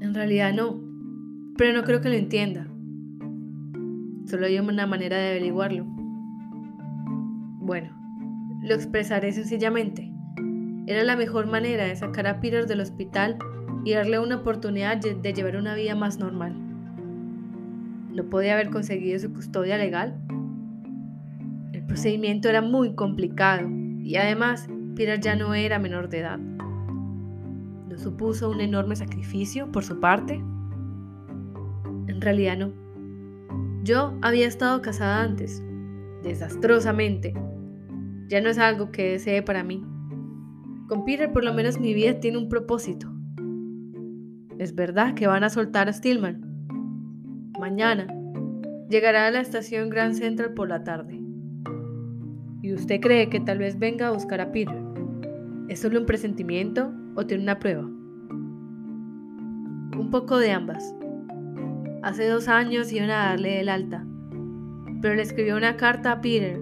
En 0.01 0.13
realidad 0.13 0.53
no, 0.53 0.77
pero 1.57 1.71
no 1.71 1.85
creo 1.85 2.01
que 2.01 2.09
lo 2.09 2.15
entienda. 2.15 2.67
Solo 4.25 4.45
hay 4.45 4.59
una 4.59 4.87
manera 4.87 5.15
de 5.15 5.29
averiguarlo. 5.29 6.02
Bueno, 7.73 7.89
lo 8.61 8.75
expresaré 8.75 9.31
sencillamente. 9.31 10.13
Era 10.85 11.03
la 11.03 11.15
mejor 11.15 11.47
manera 11.47 11.85
de 11.85 11.95
sacar 11.95 12.27
a 12.27 12.39
Peter 12.39 12.67
del 12.67 12.81
hospital 12.81 13.39
y 13.83 13.93
darle 13.93 14.19
una 14.19 14.35
oportunidad 14.35 14.97
de 14.97 15.33
llevar 15.33 15.55
una 15.55 15.73
vida 15.73 15.95
más 15.95 16.19
normal. 16.19 16.53
¿No 18.11 18.29
podía 18.29 18.53
haber 18.53 18.69
conseguido 18.69 19.17
su 19.17 19.33
custodia 19.33 19.79
legal? 19.79 20.21
El 21.71 21.83
procedimiento 21.87 22.47
era 22.47 22.61
muy 22.61 22.93
complicado 22.93 23.67
y 24.03 24.17
además 24.17 24.67
Peter 24.95 25.19
ya 25.19 25.35
no 25.35 25.55
era 25.55 25.79
menor 25.79 26.09
de 26.09 26.19
edad 26.19 26.39
supuso 27.97 28.51
un 28.51 28.61
enorme 28.61 28.95
sacrificio 28.95 29.71
por 29.71 29.83
su 29.83 29.99
parte? 29.99 30.35
En 32.07 32.21
realidad 32.21 32.57
no. 32.57 32.71
Yo 33.83 34.13
había 34.21 34.47
estado 34.47 34.81
casada 34.81 35.23
antes, 35.23 35.63
desastrosamente. 36.21 37.33
Ya 38.29 38.41
no 38.41 38.49
es 38.49 38.57
algo 38.57 38.91
que 38.91 39.11
desee 39.11 39.41
para 39.41 39.63
mí. 39.63 39.83
Con 40.87 41.05
Peter 41.05 41.31
por 41.31 41.43
lo 41.43 41.53
menos 41.53 41.79
mi 41.79 41.93
vida 41.93 42.19
tiene 42.19 42.37
un 42.37 42.49
propósito. 42.49 43.11
Es 44.59 44.75
verdad 44.75 45.13
que 45.13 45.27
van 45.27 45.43
a 45.43 45.49
soltar 45.49 45.89
a 45.89 45.93
Stillman. 45.93 46.41
Mañana 47.59 48.07
llegará 48.89 49.27
a 49.27 49.31
la 49.31 49.41
estación 49.41 49.89
Grand 49.89 50.13
Central 50.13 50.53
por 50.53 50.69
la 50.69 50.83
tarde. 50.83 51.19
¿Y 52.61 52.73
usted 52.73 53.01
cree 53.01 53.29
que 53.29 53.39
tal 53.39 53.57
vez 53.57 53.77
venga 53.79 54.07
a 54.07 54.11
buscar 54.11 54.39
a 54.39 54.51
Peter? 54.51 54.81
¿Es 55.67 55.81
solo 55.81 55.99
un 55.99 56.05
presentimiento 56.05 56.93
o 57.15 57.25
tiene 57.25 57.43
una 57.43 57.59
prueba? 57.59 57.83
Un 59.97 60.09
poco 60.11 60.37
de 60.37 60.51
ambas. 60.51 60.95
Hace 62.03 62.27
dos 62.27 62.47
años 62.47 62.91
iban 62.91 63.09
a 63.09 63.29
darle 63.29 63.59
el 63.59 63.69
alta, 63.69 64.05
pero 65.01 65.15
le 65.15 65.21
escribió 65.21 65.57
una 65.57 65.77
carta 65.77 66.11
a 66.11 66.21
Peter 66.21 66.61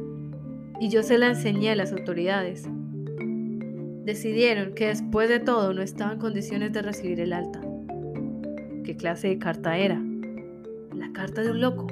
y 0.82 0.90
yo 0.90 1.04
se 1.04 1.20
la 1.20 1.28
enseñé 1.28 1.70
a 1.70 1.76
las 1.76 1.94
autoridades. 1.94 2.68
Decidieron 4.04 4.74
que 4.74 4.88
después 4.88 5.30
de 5.30 5.40
todo 5.40 5.76
no 5.76 5.84
estaba 5.84 6.14
en 6.14 6.18
condiciones 6.18 6.74
de 6.74 6.82
recibir 6.82 7.20
el 7.20 7.34
alta. 7.34 7.62
¿Qué 8.84 8.98
clase 8.98 9.28
de 9.28 9.38
carta 9.38 9.78
era? 9.78 10.02
La 10.96 11.12
carta 11.14 11.44
de 11.44 11.52
un 11.52 11.62
loco. 11.62 11.86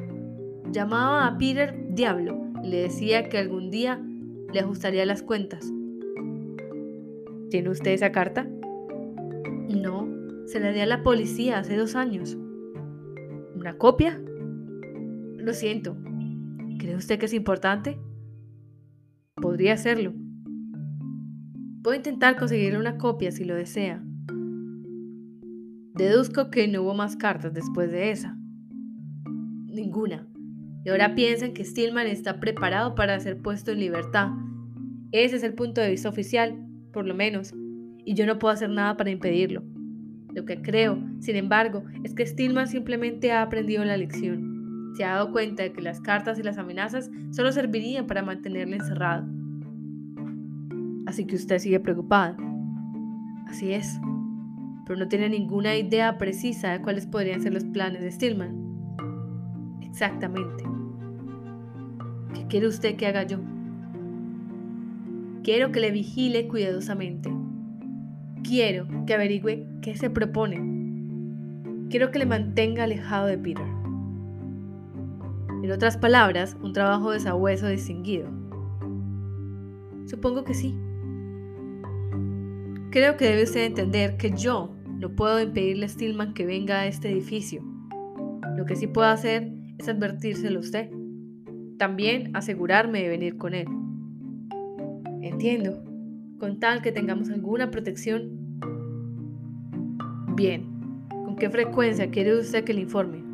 Llamaba 0.72 1.27
a 1.27 1.38
Peter 1.38 1.77
Diablo 1.91 2.41
y 2.63 2.69
le 2.69 2.81
decía 2.81 3.29
que 3.29 3.38
algún 3.38 3.69
día 3.69 4.01
le 4.51 4.60
ajustaría 4.60 5.05
las 5.05 5.22
cuentas. 5.22 5.72
¿Tiene 7.51 7.69
usted 7.69 7.91
esa 7.91 8.12
carta? 8.12 8.48
No, 9.69 10.08
se 10.48 10.60
la 10.60 10.72
di 10.72 10.79
a 10.79 10.88
la 10.88 11.03
policía 11.03 11.60
hace 11.60 11.77
dos 11.77 11.96
años. 11.96 12.39
¿Una 13.53 13.77
copia? 13.77 14.19
Lo 15.38 15.53
siento. 15.53 15.96
¿Cree 16.79 16.96
usted 16.96 17.19
que 17.19 17.27
es 17.27 17.34
importante? 17.36 18.00
Podría 19.41 19.74
hacerlo. 19.74 20.13
Puedo 21.81 21.96
intentar 21.96 22.38
conseguirle 22.38 22.77
una 22.77 22.98
copia 22.98 23.31
si 23.31 23.46
lo 23.46 23.55
desea. 23.55 24.03
Deduzco 25.96 26.50
que 26.50 26.67
no 26.67 26.81
hubo 26.81 26.93
más 26.93 27.15
cartas 27.15 27.53
después 27.53 27.91
de 27.91 28.12
esa. 28.12 28.38
Ninguna. 29.67 30.27
Y 30.84 30.89
ahora 30.89 31.15
piensan 31.15 31.53
que 31.53 31.63
Stillman 31.63 32.08
está 32.08 32.39
preparado 32.39 32.96
para 32.96 33.19
ser 33.19 33.41
puesto 33.41 33.72
en 33.72 33.79
libertad 33.79 34.29
Ese 35.12 35.36
es 35.36 35.43
el 35.43 35.53
punto 35.53 35.81
de 35.81 35.89
vista 35.89 36.10
oficial, 36.10 36.58
por 36.93 37.05
lo 37.05 37.15
menos, 37.15 37.53
y 38.05 38.13
yo 38.13 38.25
no 38.25 38.39
puedo 38.39 38.53
hacer 38.53 38.69
nada 38.69 38.96
para 38.98 39.12
impedirlo. 39.12 39.63
Lo 40.34 40.46
que 40.46 40.62
creo, 40.62 41.01
sin 41.19 41.36
embargo, 41.36 41.84
es 42.03 42.13
que 42.13 42.25
Stillman 42.25 42.67
simplemente 42.67 43.31
ha 43.31 43.41
aprendido 43.41 43.84
la 43.84 43.98
lección. 43.98 44.49
Se 44.96 45.03
ha 45.03 45.15
dado 45.15 45.31
cuenta 45.31 45.63
de 45.63 45.72
que 45.72 45.81
las 45.81 46.01
cartas 46.01 46.39
y 46.39 46.43
las 46.43 46.58
amenazas 46.58 47.10
solo 47.31 47.51
servirían 47.51 48.08
para 48.08 48.22
mantenerle 48.22 48.77
encerrado. 48.77 49.27
Así 51.05 51.25
que 51.25 51.36
usted 51.36 51.60
sigue 51.60 51.79
preocupada. 51.79 52.38
Así 53.48 53.74
es. 53.74 54.00
Pero 54.86 55.00
no 55.00 55.08
tiene 55.08 55.29
ninguna 55.29 55.75
idea 55.75 56.17
precisa 56.17 56.72
de 56.72 56.81
cuáles 56.81 57.08
podrían 57.08 57.41
ser 57.41 57.53
los 57.53 57.63
planes 57.63 58.01
de 58.01 58.12
Stillman. 58.12 58.55
Exactamente. 59.81 60.63
¿Qué 62.34 62.46
quiere 62.48 62.67
usted 62.67 62.96
que 62.96 63.08
haga 63.08 63.24
yo? 63.24 63.39
Quiero 65.43 65.72
que 65.72 65.79
le 65.79 65.91
vigile 65.91 66.48
cuidadosamente. 66.48 67.31
Quiero 68.43 68.88
que 69.05 69.13
averigüe 69.13 69.67
qué 69.81 69.96
se 69.96 70.10
propone. 70.10 70.58
Quiero 71.89 72.12
que 72.12 72.19
le 72.19 72.25
mantenga 72.25 72.84
alejado 72.84 73.25
de 73.25 73.38
Peter. 73.38 73.78
En 75.69 75.75
otras 75.75 75.97
palabras, 75.97 76.57
un 76.63 76.73
trabajo 76.73 77.11
de 77.11 77.19
sabueso 77.19 77.67
distinguido. 77.67 78.27
Supongo 80.07 80.43
que 80.43 80.55
sí. 80.55 80.75
Creo 82.89 83.17
que 83.17 83.25
debe 83.25 83.43
usted 83.43 83.65
entender 83.65 84.17
que 84.17 84.31
yo 84.31 84.75
no 84.88 85.15
puedo 85.15 85.39
impedirle 85.39 85.85
a 85.85 85.89
Stillman 85.89 86.33
que 86.33 86.47
venga 86.47 86.79
a 86.79 86.88
este 86.88 87.11
edificio. 87.11 87.61
Lo 88.57 88.65
que 88.65 88.75
sí 88.75 88.88
puedo 88.88 89.09
hacer 89.09 89.53
es 89.77 89.88
advertírselo 89.88 90.57
a 90.57 90.61
usted. 90.61 90.89
También 91.77 92.35
asegurarme 92.35 93.03
de 93.03 93.09
venir 93.09 93.38
con 93.38 93.53
él. 93.53 93.67
Entiendo. 95.21 95.83
Con 96.39 96.59
tal 96.59 96.81
que 96.81 96.91
tengamos 96.91 97.29
alguna 97.29 97.69
protección. 97.69 98.57
Bien. 100.35 100.65
¿Con 101.09 101.35
qué 101.35 101.51
frecuencia 101.51 102.09
quiere 102.09 102.39
usted 102.39 102.63
que 102.63 102.73
le 102.73 102.81
informe? 102.81 103.28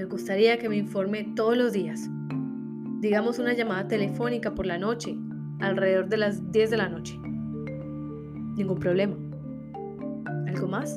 Me 0.00 0.06
gustaría 0.06 0.58
que 0.58 0.70
me 0.70 0.78
informe 0.78 1.24
todos 1.36 1.58
los 1.58 1.74
días. 1.74 2.08
Digamos 3.00 3.38
una 3.38 3.52
llamada 3.52 3.86
telefónica 3.86 4.54
por 4.54 4.64
la 4.64 4.78
noche, 4.78 5.14
alrededor 5.60 6.08
de 6.08 6.16
las 6.16 6.50
10 6.52 6.70
de 6.70 6.76
la 6.78 6.88
noche. 6.88 7.18
Ningún 8.56 8.78
problema. 8.78 9.14
¿Algo 10.46 10.68
más? 10.68 10.94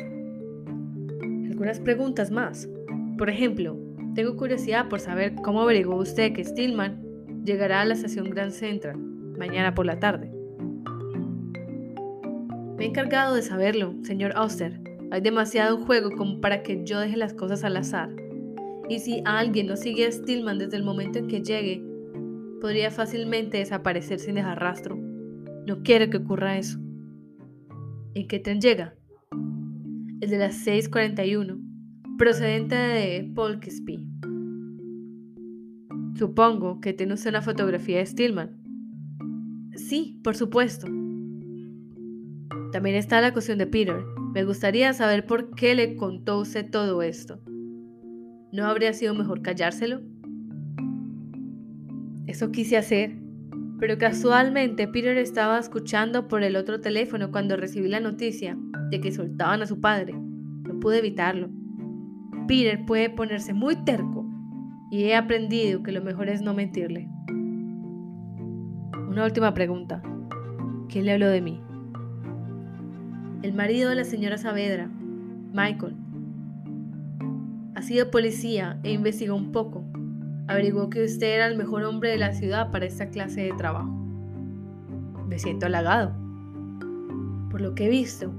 Algunas 1.19 1.81
preguntas 1.81 2.31
más. 2.31 2.69
Por 3.17 3.29
ejemplo, 3.29 3.77
tengo 4.15 4.38
curiosidad 4.38 4.88
por 4.88 5.01
saber 5.01 5.36
cómo 5.43 5.60
averiguó 5.60 5.98
usted 5.98 6.31
que 6.31 6.45
Stillman 6.45 7.03
llegará 7.43 7.81
a 7.81 7.86
la 7.86 7.95
estación 7.95 8.29
Grand 8.29 8.53
Central 8.53 8.98
mañana 9.38 9.75
por 9.75 9.86
la 9.86 10.00
tarde. 10.00 10.31
Me 12.77 12.86
he 12.86 12.88
encargado 12.88 13.36
de 13.36 13.41
saberlo, 13.41 13.95
señor 14.03 14.31
Auster. 14.38 14.79
Hay 15.12 15.19
demasiado 15.19 15.77
juego 15.79 16.10
como 16.15 16.39
para 16.39 16.63
que 16.63 16.86
yo 16.86 17.01
deje 17.01 17.17
las 17.17 17.33
cosas 17.33 17.65
al 17.65 17.75
azar. 17.75 18.23
Y 18.90 19.00
si 19.00 19.22
alguien 19.25 19.68
no 19.68 19.78
sigue 19.78 20.06
a 20.06 20.12
Stillman 20.12 20.60
desde 20.60 20.78
el 20.78 20.84
momento 20.84 21.20
en 21.20 21.28
que 21.28 21.42
llegue, 21.42 21.84
podría 22.60 22.92
fácilmente 22.92 23.58
desaparecer 23.58 24.20
sin 24.20 24.36
dejar 24.36 24.60
rastro. 24.60 24.98
No 25.66 25.84
quiero 25.84 26.10
que 26.10 26.18
ocurra 26.18 26.58
eso. 26.58 26.80
¿En 28.13 28.28
qué 28.28 28.40
tren 28.40 28.60
llega? 28.60 28.96
El 30.22 30.30
de 30.30 30.38
las 30.38 30.66
6.41, 30.66 31.60
procedente 32.18 32.75
de 32.75 33.32
Polkesby. 33.34 34.08
Supongo 36.16 36.80
que 36.80 36.94
tiene 36.94 37.13
usted 37.13 37.32
una 37.32 37.42
fotografía 37.42 37.98
de 37.98 38.06
Stillman. 38.06 38.62
Sí, 39.75 40.20
por 40.24 40.36
supuesto. 40.36 40.88
También 42.72 42.96
está 42.96 43.22
la 43.22 43.34
cuestión 43.34 43.58
de 43.58 43.68
Peter. 43.68 44.04
Me 44.34 44.44
gustaría 44.44 44.94
saber 44.94 45.25
por 45.25 45.56
qué 45.56 45.75
le 45.75 45.96
contó 45.96 46.40
usted 46.40 46.70
todo 46.70 47.02
esto. 47.02 47.40
¿No 48.53 48.67
habría 48.67 48.93
sido 48.93 49.15
mejor 49.15 49.42
callárselo? 49.42 50.01
Eso 52.27 52.51
quise 52.51 52.77
hacer, 52.77 53.16
pero 53.79 53.98
casualmente 53.98 54.87
Peter 54.87 55.18
estaba 55.18 55.57
escuchando 55.57 56.27
por 56.27 56.44
el 56.44 56.55
otro 56.55 56.79
teléfono 56.79 57.31
cuando 57.31 57.57
recibí 57.57 57.87
la 57.87 58.00
noticia 58.00 58.55
de 58.92 59.01
que 59.01 59.11
soltaban 59.11 59.63
a 59.63 59.66
su 59.66 59.81
padre. 59.81 60.13
No 60.13 60.79
pude 60.79 61.00
evitarlo. 61.00 61.50
Peter 62.48 62.85
puede 62.85 63.09
ponerse 63.09 63.55
muy 63.55 63.75
terco 63.85 64.24
y 64.92 65.05
he 65.05 65.16
aprendido 65.16 65.81
que 65.81 65.92
lo 65.92 66.03
mejor 66.03 66.29
es 66.29 66.44
no 66.44 66.53
mentirle. 66.53 67.09
Una 69.09 69.25
última 69.25 69.55
pregunta. 69.55 70.03
¿Quién 70.89 71.05
le 71.05 71.13
habló 71.13 71.29
de 71.29 71.42
mí? 71.42 71.59
El 73.42 73.53
marido 73.53 73.89
de 73.89 73.96
la 73.96 74.03
señora 74.03 74.37
Saavedra, 74.37 74.92
Michael. 75.53 76.02
Ha 77.75 77.81
sido 77.81 78.12
policía 78.12 78.79
e 78.83 78.92
investigó 78.92 79.36
un 79.36 79.51
poco. 79.51 79.83
Averiguó 80.48 80.90
que 80.90 81.03
usted 81.03 81.36
era 81.36 81.48
el 81.48 81.57
mejor 81.57 81.83
hombre 81.83 82.12
de 82.12 82.18
la 82.18 82.33
ciudad 82.33 82.70
para 82.72 82.86
esta 82.86 83.09
clase 83.09 83.42
de 83.42 83.53
trabajo. 83.53 83.90
Me 85.27 85.40
siento 85.40 85.66
halagado. 85.66 86.14
Por 87.50 87.62
lo 87.62 87.74
que 87.74 87.86
he 87.86 87.90
visto, 87.90 88.31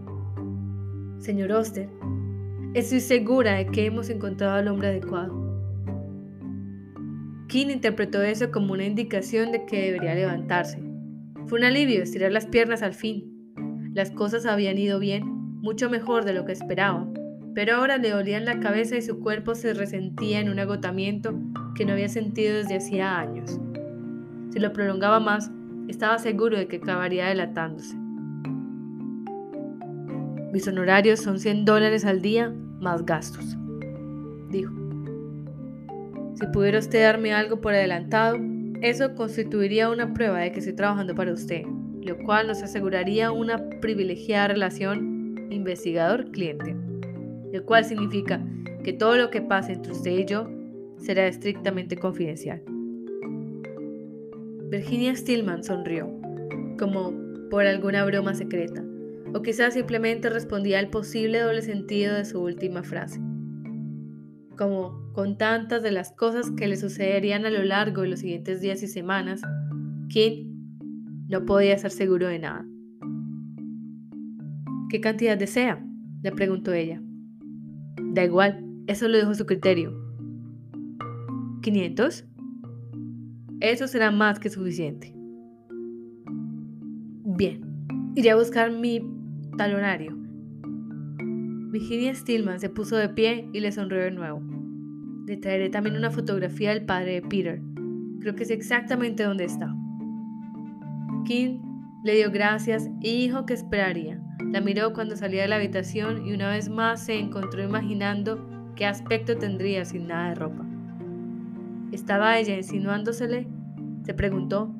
señor 1.18 1.51
Oster, 1.53 1.88
estoy 2.75 3.01
segura 3.01 3.55
de 3.55 3.66
que 3.66 3.87
hemos 3.87 4.09
encontrado 4.11 4.55
al 4.55 4.68
hombre 4.68 4.88
adecuado. 4.88 5.44
King 7.49 7.68
interpretó 7.68 8.23
eso 8.23 8.51
como 8.51 8.73
una 8.73 8.85
indicación 8.85 9.51
de 9.51 9.64
que 9.66 9.87
debería 9.87 10.14
levantarse. 10.14 10.83
Fue 11.47 11.59
un 11.59 11.64
alivio 11.64 12.03
estirar 12.03 12.33
las 12.33 12.47
piernas 12.47 12.83
al 12.83 12.94
fin. 12.94 13.53
Las 13.94 14.11
cosas 14.11 14.47
habían 14.47 14.79
ido 14.79 14.99
bien, 14.99 15.25
mucho 15.61 15.90
mejor 15.90 16.25
de 16.25 16.35
lo 16.35 16.44
que 16.44 16.53
esperaba, 16.53 17.09
pero 17.55 17.77
ahora 17.77 17.99
le 17.99 18.11
dolían 18.11 18.45
la 18.45 18.59
cabeza 18.59 18.97
y 18.97 19.03
su 19.03 19.21
cuerpo 19.21 19.55
se 19.55 19.75
resentía 19.75 20.40
en 20.40 20.51
un 20.51 20.59
agotamiento 20.59 21.35
que 21.75 21.85
no 21.85 21.93
había 21.93 22.09
sentido 22.09 22.57
desde 22.57 22.77
hacía 22.77 23.19
años. 23.19 23.61
Si 24.53 24.59
lo 24.59 24.73
prolongaba 24.73 25.21
más, 25.21 25.51
estaba 25.88 26.19
seguro 26.19 26.57
de 26.57 26.67
que 26.67 26.77
acabaría 26.77 27.27
delatándose. 27.27 27.97
Mis 30.53 30.67
honorarios 30.69 31.21
son 31.21 31.38
100 31.38 31.64
dólares 31.64 32.05
al 32.05 32.23
día 32.23 32.53
más 32.81 33.05
gastos, 33.05 33.57
dijo. 34.51 34.73
Si 36.35 36.47
pudiera 36.49 36.79
usted 36.79 37.03
darme 37.03 37.33
algo 37.33 37.61
por 37.61 37.75
adelantado, 37.75 38.37
eso 38.81 39.14
constituiría 39.14 39.88
una 39.90 40.12
prueba 40.12 40.40
de 40.40 40.53
que 40.53 40.59
estoy 40.59 40.75
trabajando 40.75 41.14
para 41.14 41.33
usted, 41.33 41.62
lo 42.03 42.19
cual 42.19 42.49
nos 42.49 42.62
aseguraría 42.62 43.33
una 43.33 43.59
privilegiada 43.81 44.49
relación 44.49 45.49
investigador-cliente, 45.51 46.77
lo 47.55 47.64
cual 47.64 47.85
significa 47.85 48.45
que 48.83 48.93
todo 48.93 49.17
lo 49.17 49.31
que 49.31 49.40
pase 49.40 49.73
entre 49.73 49.93
usted 49.93 50.11
y 50.11 50.25
yo 50.27 50.51
será 50.99 51.27
estrictamente 51.27 51.97
confidencial. 51.97 52.62
Virginia 54.71 55.14
Stillman 55.14 55.62
sonrió, 55.64 56.11
como 56.79 57.14
por 57.51 57.64
alguna 57.67 58.05
broma 58.05 58.35
secreta, 58.35 58.85
o 59.33 59.43
quizás 59.43 59.75
simplemente 59.75 60.29
respondía 60.29 60.81
al 60.81 60.90
posible 60.90 61.40
doble 61.40 61.62
sentido 61.62 62.14
de 62.14 62.25
su 62.25 62.40
última 62.40 62.83
frase 62.83 63.21
como 64.57 65.12
con 65.12 65.37
tantas 65.37 65.83
de 65.83 65.90
las 65.90 66.12
cosas 66.12 66.51
que 66.51 66.69
le 66.69 66.77
sucederían 66.77 67.45
a 67.45 67.51
lo 67.51 67.64
largo 67.64 68.03
de 68.03 68.09
los 68.09 68.21
siguientes 68.21 68.61
días 68.61 68.83
y 68.83 68.88
semanas, 68.88 69.43
King 70.09 70.53
no 71.29 71.45
podía 71.45 71.75
estar 71.75 71.90
seguro 71.90 72.29
de 72.29 72.38
nada. 72.38 72.64
¿Qué 74.90 75.01
cantidad 75.01 75.37
desea? 75.37 75.85
le 76.23 76.33
preguntó 76.33 76.73
ella. 76.73 77.03
Da 78.14 78.22
igual, 78.22 78.64
eso 78.87 79.09
lo 79.09 79.18
dejo 79.18 79.35
su 79.35 79.44
criterio. 79.44 79.92
¿500? 81.62 82.24
Eso 83.59 83.88
será 83.88 84.12
más 84.12 84.38
que 84.38 84.50
suficiente. 84.50 85.12
Bien, 87.24 87.61
iré 88.14 88.31
a 88.31 88.37
buscar 88.37 88.70
mi 88.70 89.03
talonario. 89.59 90.16
Virginia 91.72 92.14
Stillman 92.14 92.61
se 92.61 92.68
puso 92.68 92.96
de 92.96 93.09
pie 93.09 93.48
y 93.53 93.59
le 93.59 93.72
sonrió 93.72 94.03
de 94.03 94.12
nuevo. 94.12 94.40
Le 95.27 95.37
traeré 95.37 95.68
también 95.68 95.96
una 95.96 96.12
fotografía 96.12 96.70
del 96.70 96.85
padre 96.85 97.14
de 97.14 97.22
Peter. 97.22 97.61
Creo 98.20 98.37
que 98.37 98.44
es 98.44 98.50
exactamente 98.53 99.24
donde 99.24 99.46
está. 99.46 99.74
King 101.24 101.59
le 102.05 102.14
dio 102.14 102.31
gracias 102.31 102.88
y 103.01 103.17
dijo 103.17 103.47
que 103.47 103.55
esperaría. 103.55 104.21
La 104.53 104.61
miró 104.61 104.93
cuando 104.93 105.17
salía 105.17 105.43
de 105.43 105.49
la 105.49 105.57
habitación 105.57 106.27
y 106.27 106.35
una 106.35 106.51
vez 106.51 106.69
más 106.69 107.05
se 107.05 107.19
encontró 107.19 107.64
imaginando 107.64 108.47
qué 108.77 108.85
aspecto 108.85 109.38
tendría 109.38 109.87
sin 109.87 110.07
nada 110.07 110.29
de 110.29 110.35
ropa. 110.35 110.67
¿Estaba 111.93 112.38
ella 112.38 112.57
insinuándosele? 112.57 113.49
Se 114.05 114.12
preguntó. 114.12 114.73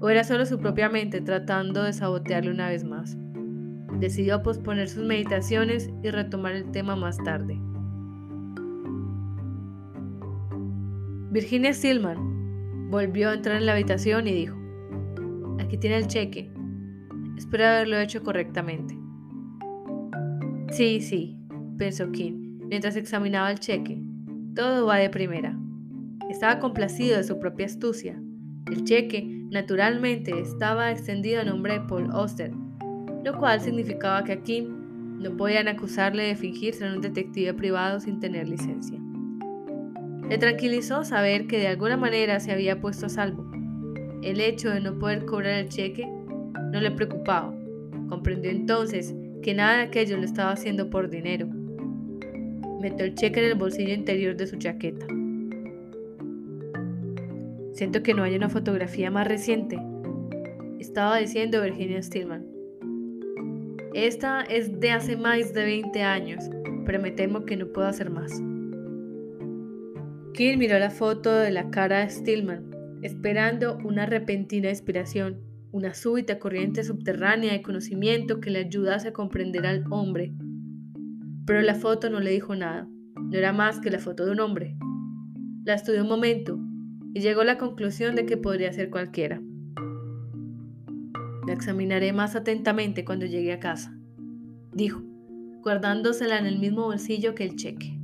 ¿O 0.00 0.10
era 0.10 0.22
solo 0.24 0.44
su 0.44 0.58
propia 0.58 0.90
mente 0.90 1.22
tratando 1.22 1.82
de 1.82 1.92
sabotearle 1.92 2.50
una 2.50 2.68
vez 2.68 2.84
más? 2.84 3.16
decidió 3.98 4.42
posponer 4.42 4.88
sus 4.88 5.04
meditaciones 5.04 5.90
y 6.04 6.10
retomar 6.10 6.52
el 6.52 6.70
tema 6.70 6.94
más 6.94 7.16
tarde. 7.18 7.58
Virginia 11.30 11.72
Stillman 11.72 12.90
volvió 12.90 13.30
a 13.30 13.34
entrar 13.34 13.56
en 13.56 13.66
la 13.66 13.72
habitación 13.72 14.28
y 14.28 14.32
dijo, 14.32 14.56
¿A 15.58 15.62
aquí 15.62 15.78
tiene 15.78 15.96
el 15.96 16.06
cheque. 16.06 16.52
Espero 17.38 17.68
haberlo 17.68 18.00
hecho 18.00 18.24
correctamente. 18.24 18.98
Sí, 20.72 21.00
sí, 21.00 21.38
pensó 21.78 22.10
Kim, 22.10 22.58
mientras 22.66 22.96
examinaba 22.96 23.52
el 23.52 23.60
cheque. 23.60 24.02
Todo 24.56 24.86
va 24.86 24.96
de 24.96 25.08
primera. 25.08 25.56
Estaba 26.28 26.58
complacido 26.58 27.16
de 27.16 27.22
su 27.22 27.38
propia 27.38 27.66
astucia. 27.66 28.20
El 28.66 28.82
cheque, 28.82 29.22
naturalmente, 29.52 30.36
estaba 30.40 30.90
extendido 30.90 31.40
a 31.40 31.44
nombre 31.44 31.74
de 31.74 31.80
Paul 31.82 32.10
Oster, 32.12 32.50
lo 33.24 33.38
cual 33.38 33.60
significaba 33.60 34.24
que 34.24 34.32
a 34.32 34.42
Kim 34.42 35.20
no 35.20 35.36
podían 35.36 35.68
acusarle 35.68 36.24
de 36.24 36.34
fingir 36.34 36.74
ser 36.74 36.92
un 36.92 37.00
detective 37.00 37.54
privado 37.54 38.00
sin 38.00 38.18
tener 38.18 38.48
licencia. 38.48 38.98
Le 40.28 40.38
tranquilizó 40.38 41.04
saber 41.04 41.46
que 41.46 41.60
de 41.60 41.68
alguna 41.68 41.96
manera 41.96 42.40
se 42.40 42.50
había 42.50 42.80
puesto 42.80 43.06
a 43.06 43.10
salvo. 43.10 43.48
El 44.22 44.40
hecho 44.40 44.70
de 44.70 44.80
no 44.80 44.98
poder 44.98 45.24
cobrar 45.24 45.60
el 45.60 45.68
cheque 45.68 46.17
no 46.58 46.80
le 46.80 46.90
preocupaba. 46.90 47.54
Comprendió 48.08 48.50
entonces 48.50 49.14
que 49.42 49.54
nada 49.54 49.78
de 49.78 49.82
aquello 49.84 50.16
lo 50.16 50.24
estaba 50.24 50.52
haciendo 50.52 50.90
por 50.90 51.10
dinero. 51.10 51.46
Metió 52.80 53.04
el 53.04 53.14
cheque 53.14 53.40
en 53.40 53.46
el 53.46 53.54
bolsillo 53.54 53.94
interior 53.94 54.36
de 54.36 54.46
su 54.46 54.56
chaqueta. 54.56 55.06
Siento 57.72 58.02
que 58.02 58.14
no 58.14 58.22
hay 58.24 58.34
una 58.34 58.48
fotografía 58.48 59.10
más 59.10 59.28
reciente, 59.28 59.78
estaba 60.78 61.18
diciendo 61.18 61.62
Virginia 61.62 62.02
Stillman. 62.02 62.46
Esta 63.94 64.42
es 64.42 64.80
de 64.80 64.90
hace 64.90 65.16
más 65.16 65.52
de 65.52 65.64
20 65.64 66.02
años, 66.02 66.44
pero 66.86 67.00
me 67.00 67.10
temo 67.10 67.44
que 67.44 67.56
no 67.56 67.66
puedo 67.68 67.88
hacer 67.88 68.10
más. 68.10 68.32
Kim 70.34 70.58
miró 70.58 70.78
la 70.78 70.90
foto 70.90 71.34
de 71.34 71.50
la 71.50 71.70
cara 71.70 72.00
de 72.00 72.10
Stillman, 72.10 72.70
esperando 73.02 73.78
una 73.84 74.06
repentina 74.06 74.70
inspiración, 74.70 75.36
una 75.70 75.94
súbita 75.94 76.38
corriente 76.38 76.82
subterránea 76.82 77.52
de 77.52 77.62
conocimiento 77.62 78.40
que 78.40 78.50
le 78.50 78.60
ayudase 78.60 79.08
a 79.08 79.12
comprender 79.12 79.66
al 79.66 79.84
hombre. 79.90 80.32
Pero 81.46 81.60
la 81.62 81.74
foto 81.74 82.10
no 82.10 82.20
le 82.20 82.30
dijo 82.30 82.54
nada, 82.54 82.88
no 83.16 83.36
era 83.36 83.52
más 83.52 83.80
que 83.80 83.90
la 83.90 83.98
foto 83.98 84.24
de 84.24 84.32
un 84.32 84.40
hombre. 84.40 84.76
La 85.64 85.74
estudió 85.74 86.02
un 86.02 86.08
momento 86.08 86.58
y 87.14 87.20
llegó 87.20 87.42
a 87.42 87.44
la 87.44 87.58
conclusión 87.58 88.14
de 88.14 88.26
que 88.26 88.36
podría 88.36 88.72
ser 88.72 88.90
cualquiera. 88.90 89.40
La 91.46 91.52
examinaré 91.52 92.12
más 92.12 92.36
atentamente 92.36 93.04
cuando 93.04 93.26
llegue 93.26 93.52
a 93.52 93.60
casa, 93.60 93.96
dijo, 94.72 95.02
guardándosela 95.62 96.38
en 96.38 96.46
el 96.46 96.58
mismo 96.58 96.84
bolsillo 96.84 97.34
que 97.34 97.44
el 97.44 97.56
cheque. 97.56 97.98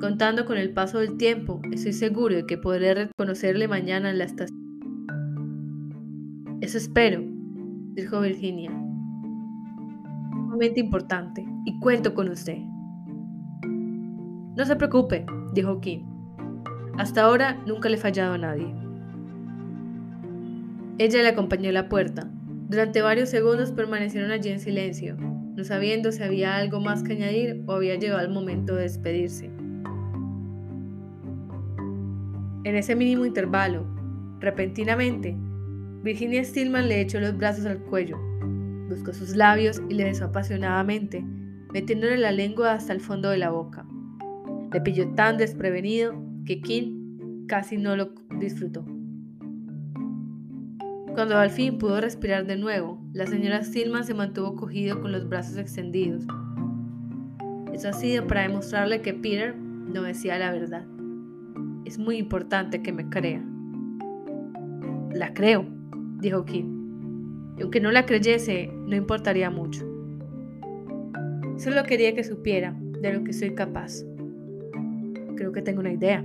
Contando 0.00 0.44
con 0.44 0.58
el 0.58 0.72
paso 0.72 0.98
del 0.98 1.16
tiempo, 1.16 1.60
estoy 1.72 1.92
seguro 1.92 2.36
de 2.36 2.46
que 2.46 2.56
podré 2.56 2.94
reconocerle 2.94 3.66
mañana 3.66 4.10
en 4.10 4.18
la 4.18 4.24
estación. 4.24 4.57
Espero, 6.74 7.22
dijo 7.94 8.20
Virginia. 8.20 8.70
Un 8.70 10.48
momento 10.50 10.80
importante, 10.80 11.46
y 11.64 11.78
cuento 11.80 12.14
con 12.14 12.28
usted. 12.28 12.58
No 14.56 14.64
se 14.64 14.76
preocupe, 14.76 15.24
dijo 15.54 15.80
Kim. 15.80 16.04
Hasta 16.98 17.22
ahora 17.22 17.62
nunca 17.66 17.88
le 17.88 17.96
he 17.96 18.00
fallado 18.00 18.34
a 18.34 18.38
nadie. 18.38 18.74
Ella 20.98 21.22
le 21.22 21.28
acompañó 21.28 21.70
a 21.70 21.72
la 21.72 21.88
puerta. 21.88 22.30
Durante 22.68 23.02
varios 23.02 23.30
segundos 23.30 23.72
permanecieron 23.72 24.30
allí 24.30 24.50
en 24.50 24.60
silencio, 24.60 25.16
no 25.16 25.64
sabiendo 25.64 26.12
si 26.12 26.22
había 26.22 26.56
algo 26.56 26.80
más 26.80 27.02
que 27.02 27.14
añadir 27.14 27.62
o 27.66 27.72
había 27.72 27.94
llegado 27.94 28.20
el 28.20 28.30
momento 28.30 28.74
de 28.74 28.82
despedirse. 28.82 29.46
En 32.64 32.76
ese 32.76 32.94
mínimo 32.94 33.24
intervalo, 33.24 33.86
repentinamente, 34.40 35.36
Virginia 36.02 36.44
Stillman 36.44 36.88
le 36.88 37.00
echó 37.00 37.18
los 37.18 37.36
brazos 37.36 37.66
al 37.66 37.78
cuello, 37.78 38.18
buscó 38.88 39.12
sus 39.12 39.34
labios 39.34 39.82
y 39.88 39.94
le 39.94 40.04
besó 40.04 40.26
apasionadamente, 40.26 41.24
metiéndole 41.72 42.16
la 42.16 42.30
lengua 42.30 42.72
hasta 42.72 42.92
el 42.92 43.00
fondo 43.00 43.30
de 43.30 43.38
la 43.38 43.50
boca. 43.50 43.84
Le 44.72 44.80
pilló 44.80 45.08
tan 45.14 45.38
desprevenido 45.38 46.14
que 46.44 46.60
Kim 46.60 47.46
casi 47.46 47.76
no 47.78 47.96
lo 47.96 48.12
disfrutó. 48.38 48.84
Cuando 51.14 51.36
al 51.36 51.50
fin 51.50 51.78
pudo 51.78 52.00
respirar 52.00 52.46
de 52.46 52.56
nuevo, 52.56 53.02
la 53.12 53.26
señora 53.26 53.64
Stillman 53.64 54.04
se 54.04 54.14
mantuvo 54.14 54.54
cogido 54.54 55.00
con 55.00 55.10
los 55.10 55.28
brazos 55.28 55.56
extendidos. 55.56 56.24
Eso 57.72 57.88
ha 57.88 57.92
sido 57.92 58.26
para 58.28 58.42
demostrarle 58.42 59.02
que 59.02 59.14
Peter 59.14 59.56
no 59.56 60.02
decía 60.02 60.38
la 60.38 60.52
verdad. 60.52 60.86
Es 61.84 61.98
muy 61.98 62.18
importante 62.18 62.82
que 62.82 62.92
me 62.92 63.08
crea. 63.08 63.44
La 65.12 65.34
creo, 65.34 65.77
dijo 66.20 66.44
Kim. 66.44 67.56
Y 67.56 67.62
aunque 67.62 67.80
no 67.80 67.90
la 67.90 68.06
creyese, 68.06 68.70
no 68.72 68.94
importaría 68.96 69.50
mucho. 69.50 69.84
Solo 71.56 71.82
quería 71.84 72.14
que 72.14 72.22
supiera 72.22 72.76
de 73.00 73.12
lo 73.12 73.24
que 73.24 73.32
soy 73.32 73.54
capaz. 73.54 74.04
Creo 75.36 75.52
que 75.52 75.62
tengo 75.62 75.80
una 75.80 75.92
idea. 75.92 76.24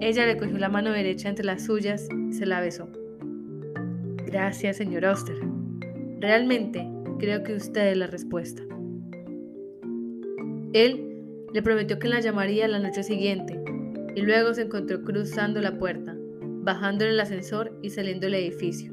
Ella 0.00 0.24
le 0.24 0.38
cogió 0.38 0.56
la 0.56 0.70
mano 0.70 0.90
derecha 0.90 1.28
entre 1.28 1.44
las 1.44 1.64
suyas 1.64 2.08
y 2.30 2.32
se 2.32 2.46
la 2.46 2.60
besó. 2.60 2.88
Gracias, 4.26 4.78
señor 4.78 5.04
Oster. 5.04 5.36
Realmente 6.20 6.86
creo 7.18 7.42
que 7.42 7.54
usted 7.54 7.90
es 7.90 7.96
la 7.96 8.06
respuesta. 8.06 8.62
Él 10.72 11.06
le 11.52 11.62
prometió 11.62 11.98
que 11.98 12.08
la 12.08 12.20
llamaría 12.20 12.68
la 12.68 12.78
noche 12.78 13.02
siguiente 13.02 13.60
y 14.14 14.22
luego 14.22 14.54
se 14.54 14.62
encontró 14.62 15.02
cruzando 15.02 15.60
la 15.60 15.78
puerta, 15.78 16.16
bajando 16.74 17.04
en 17.04 17.10
el 17.10 17.20
ascensor 17.20 17.76
y 17.82 17.90
saliendo 17.90 18.26
del 18.26 18.34
edificio. 18.34 18.92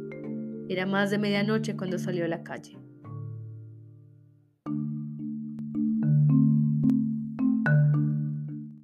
Era 0.67 0.87
más 0.87 1.11
de 1.11 1.19
medianoche 1.19 1.77
cuando 1.77 1.99
salió 1.99 2.25
a 2.25 2.27
la 2.27 2.43
calle. 2.43 2.75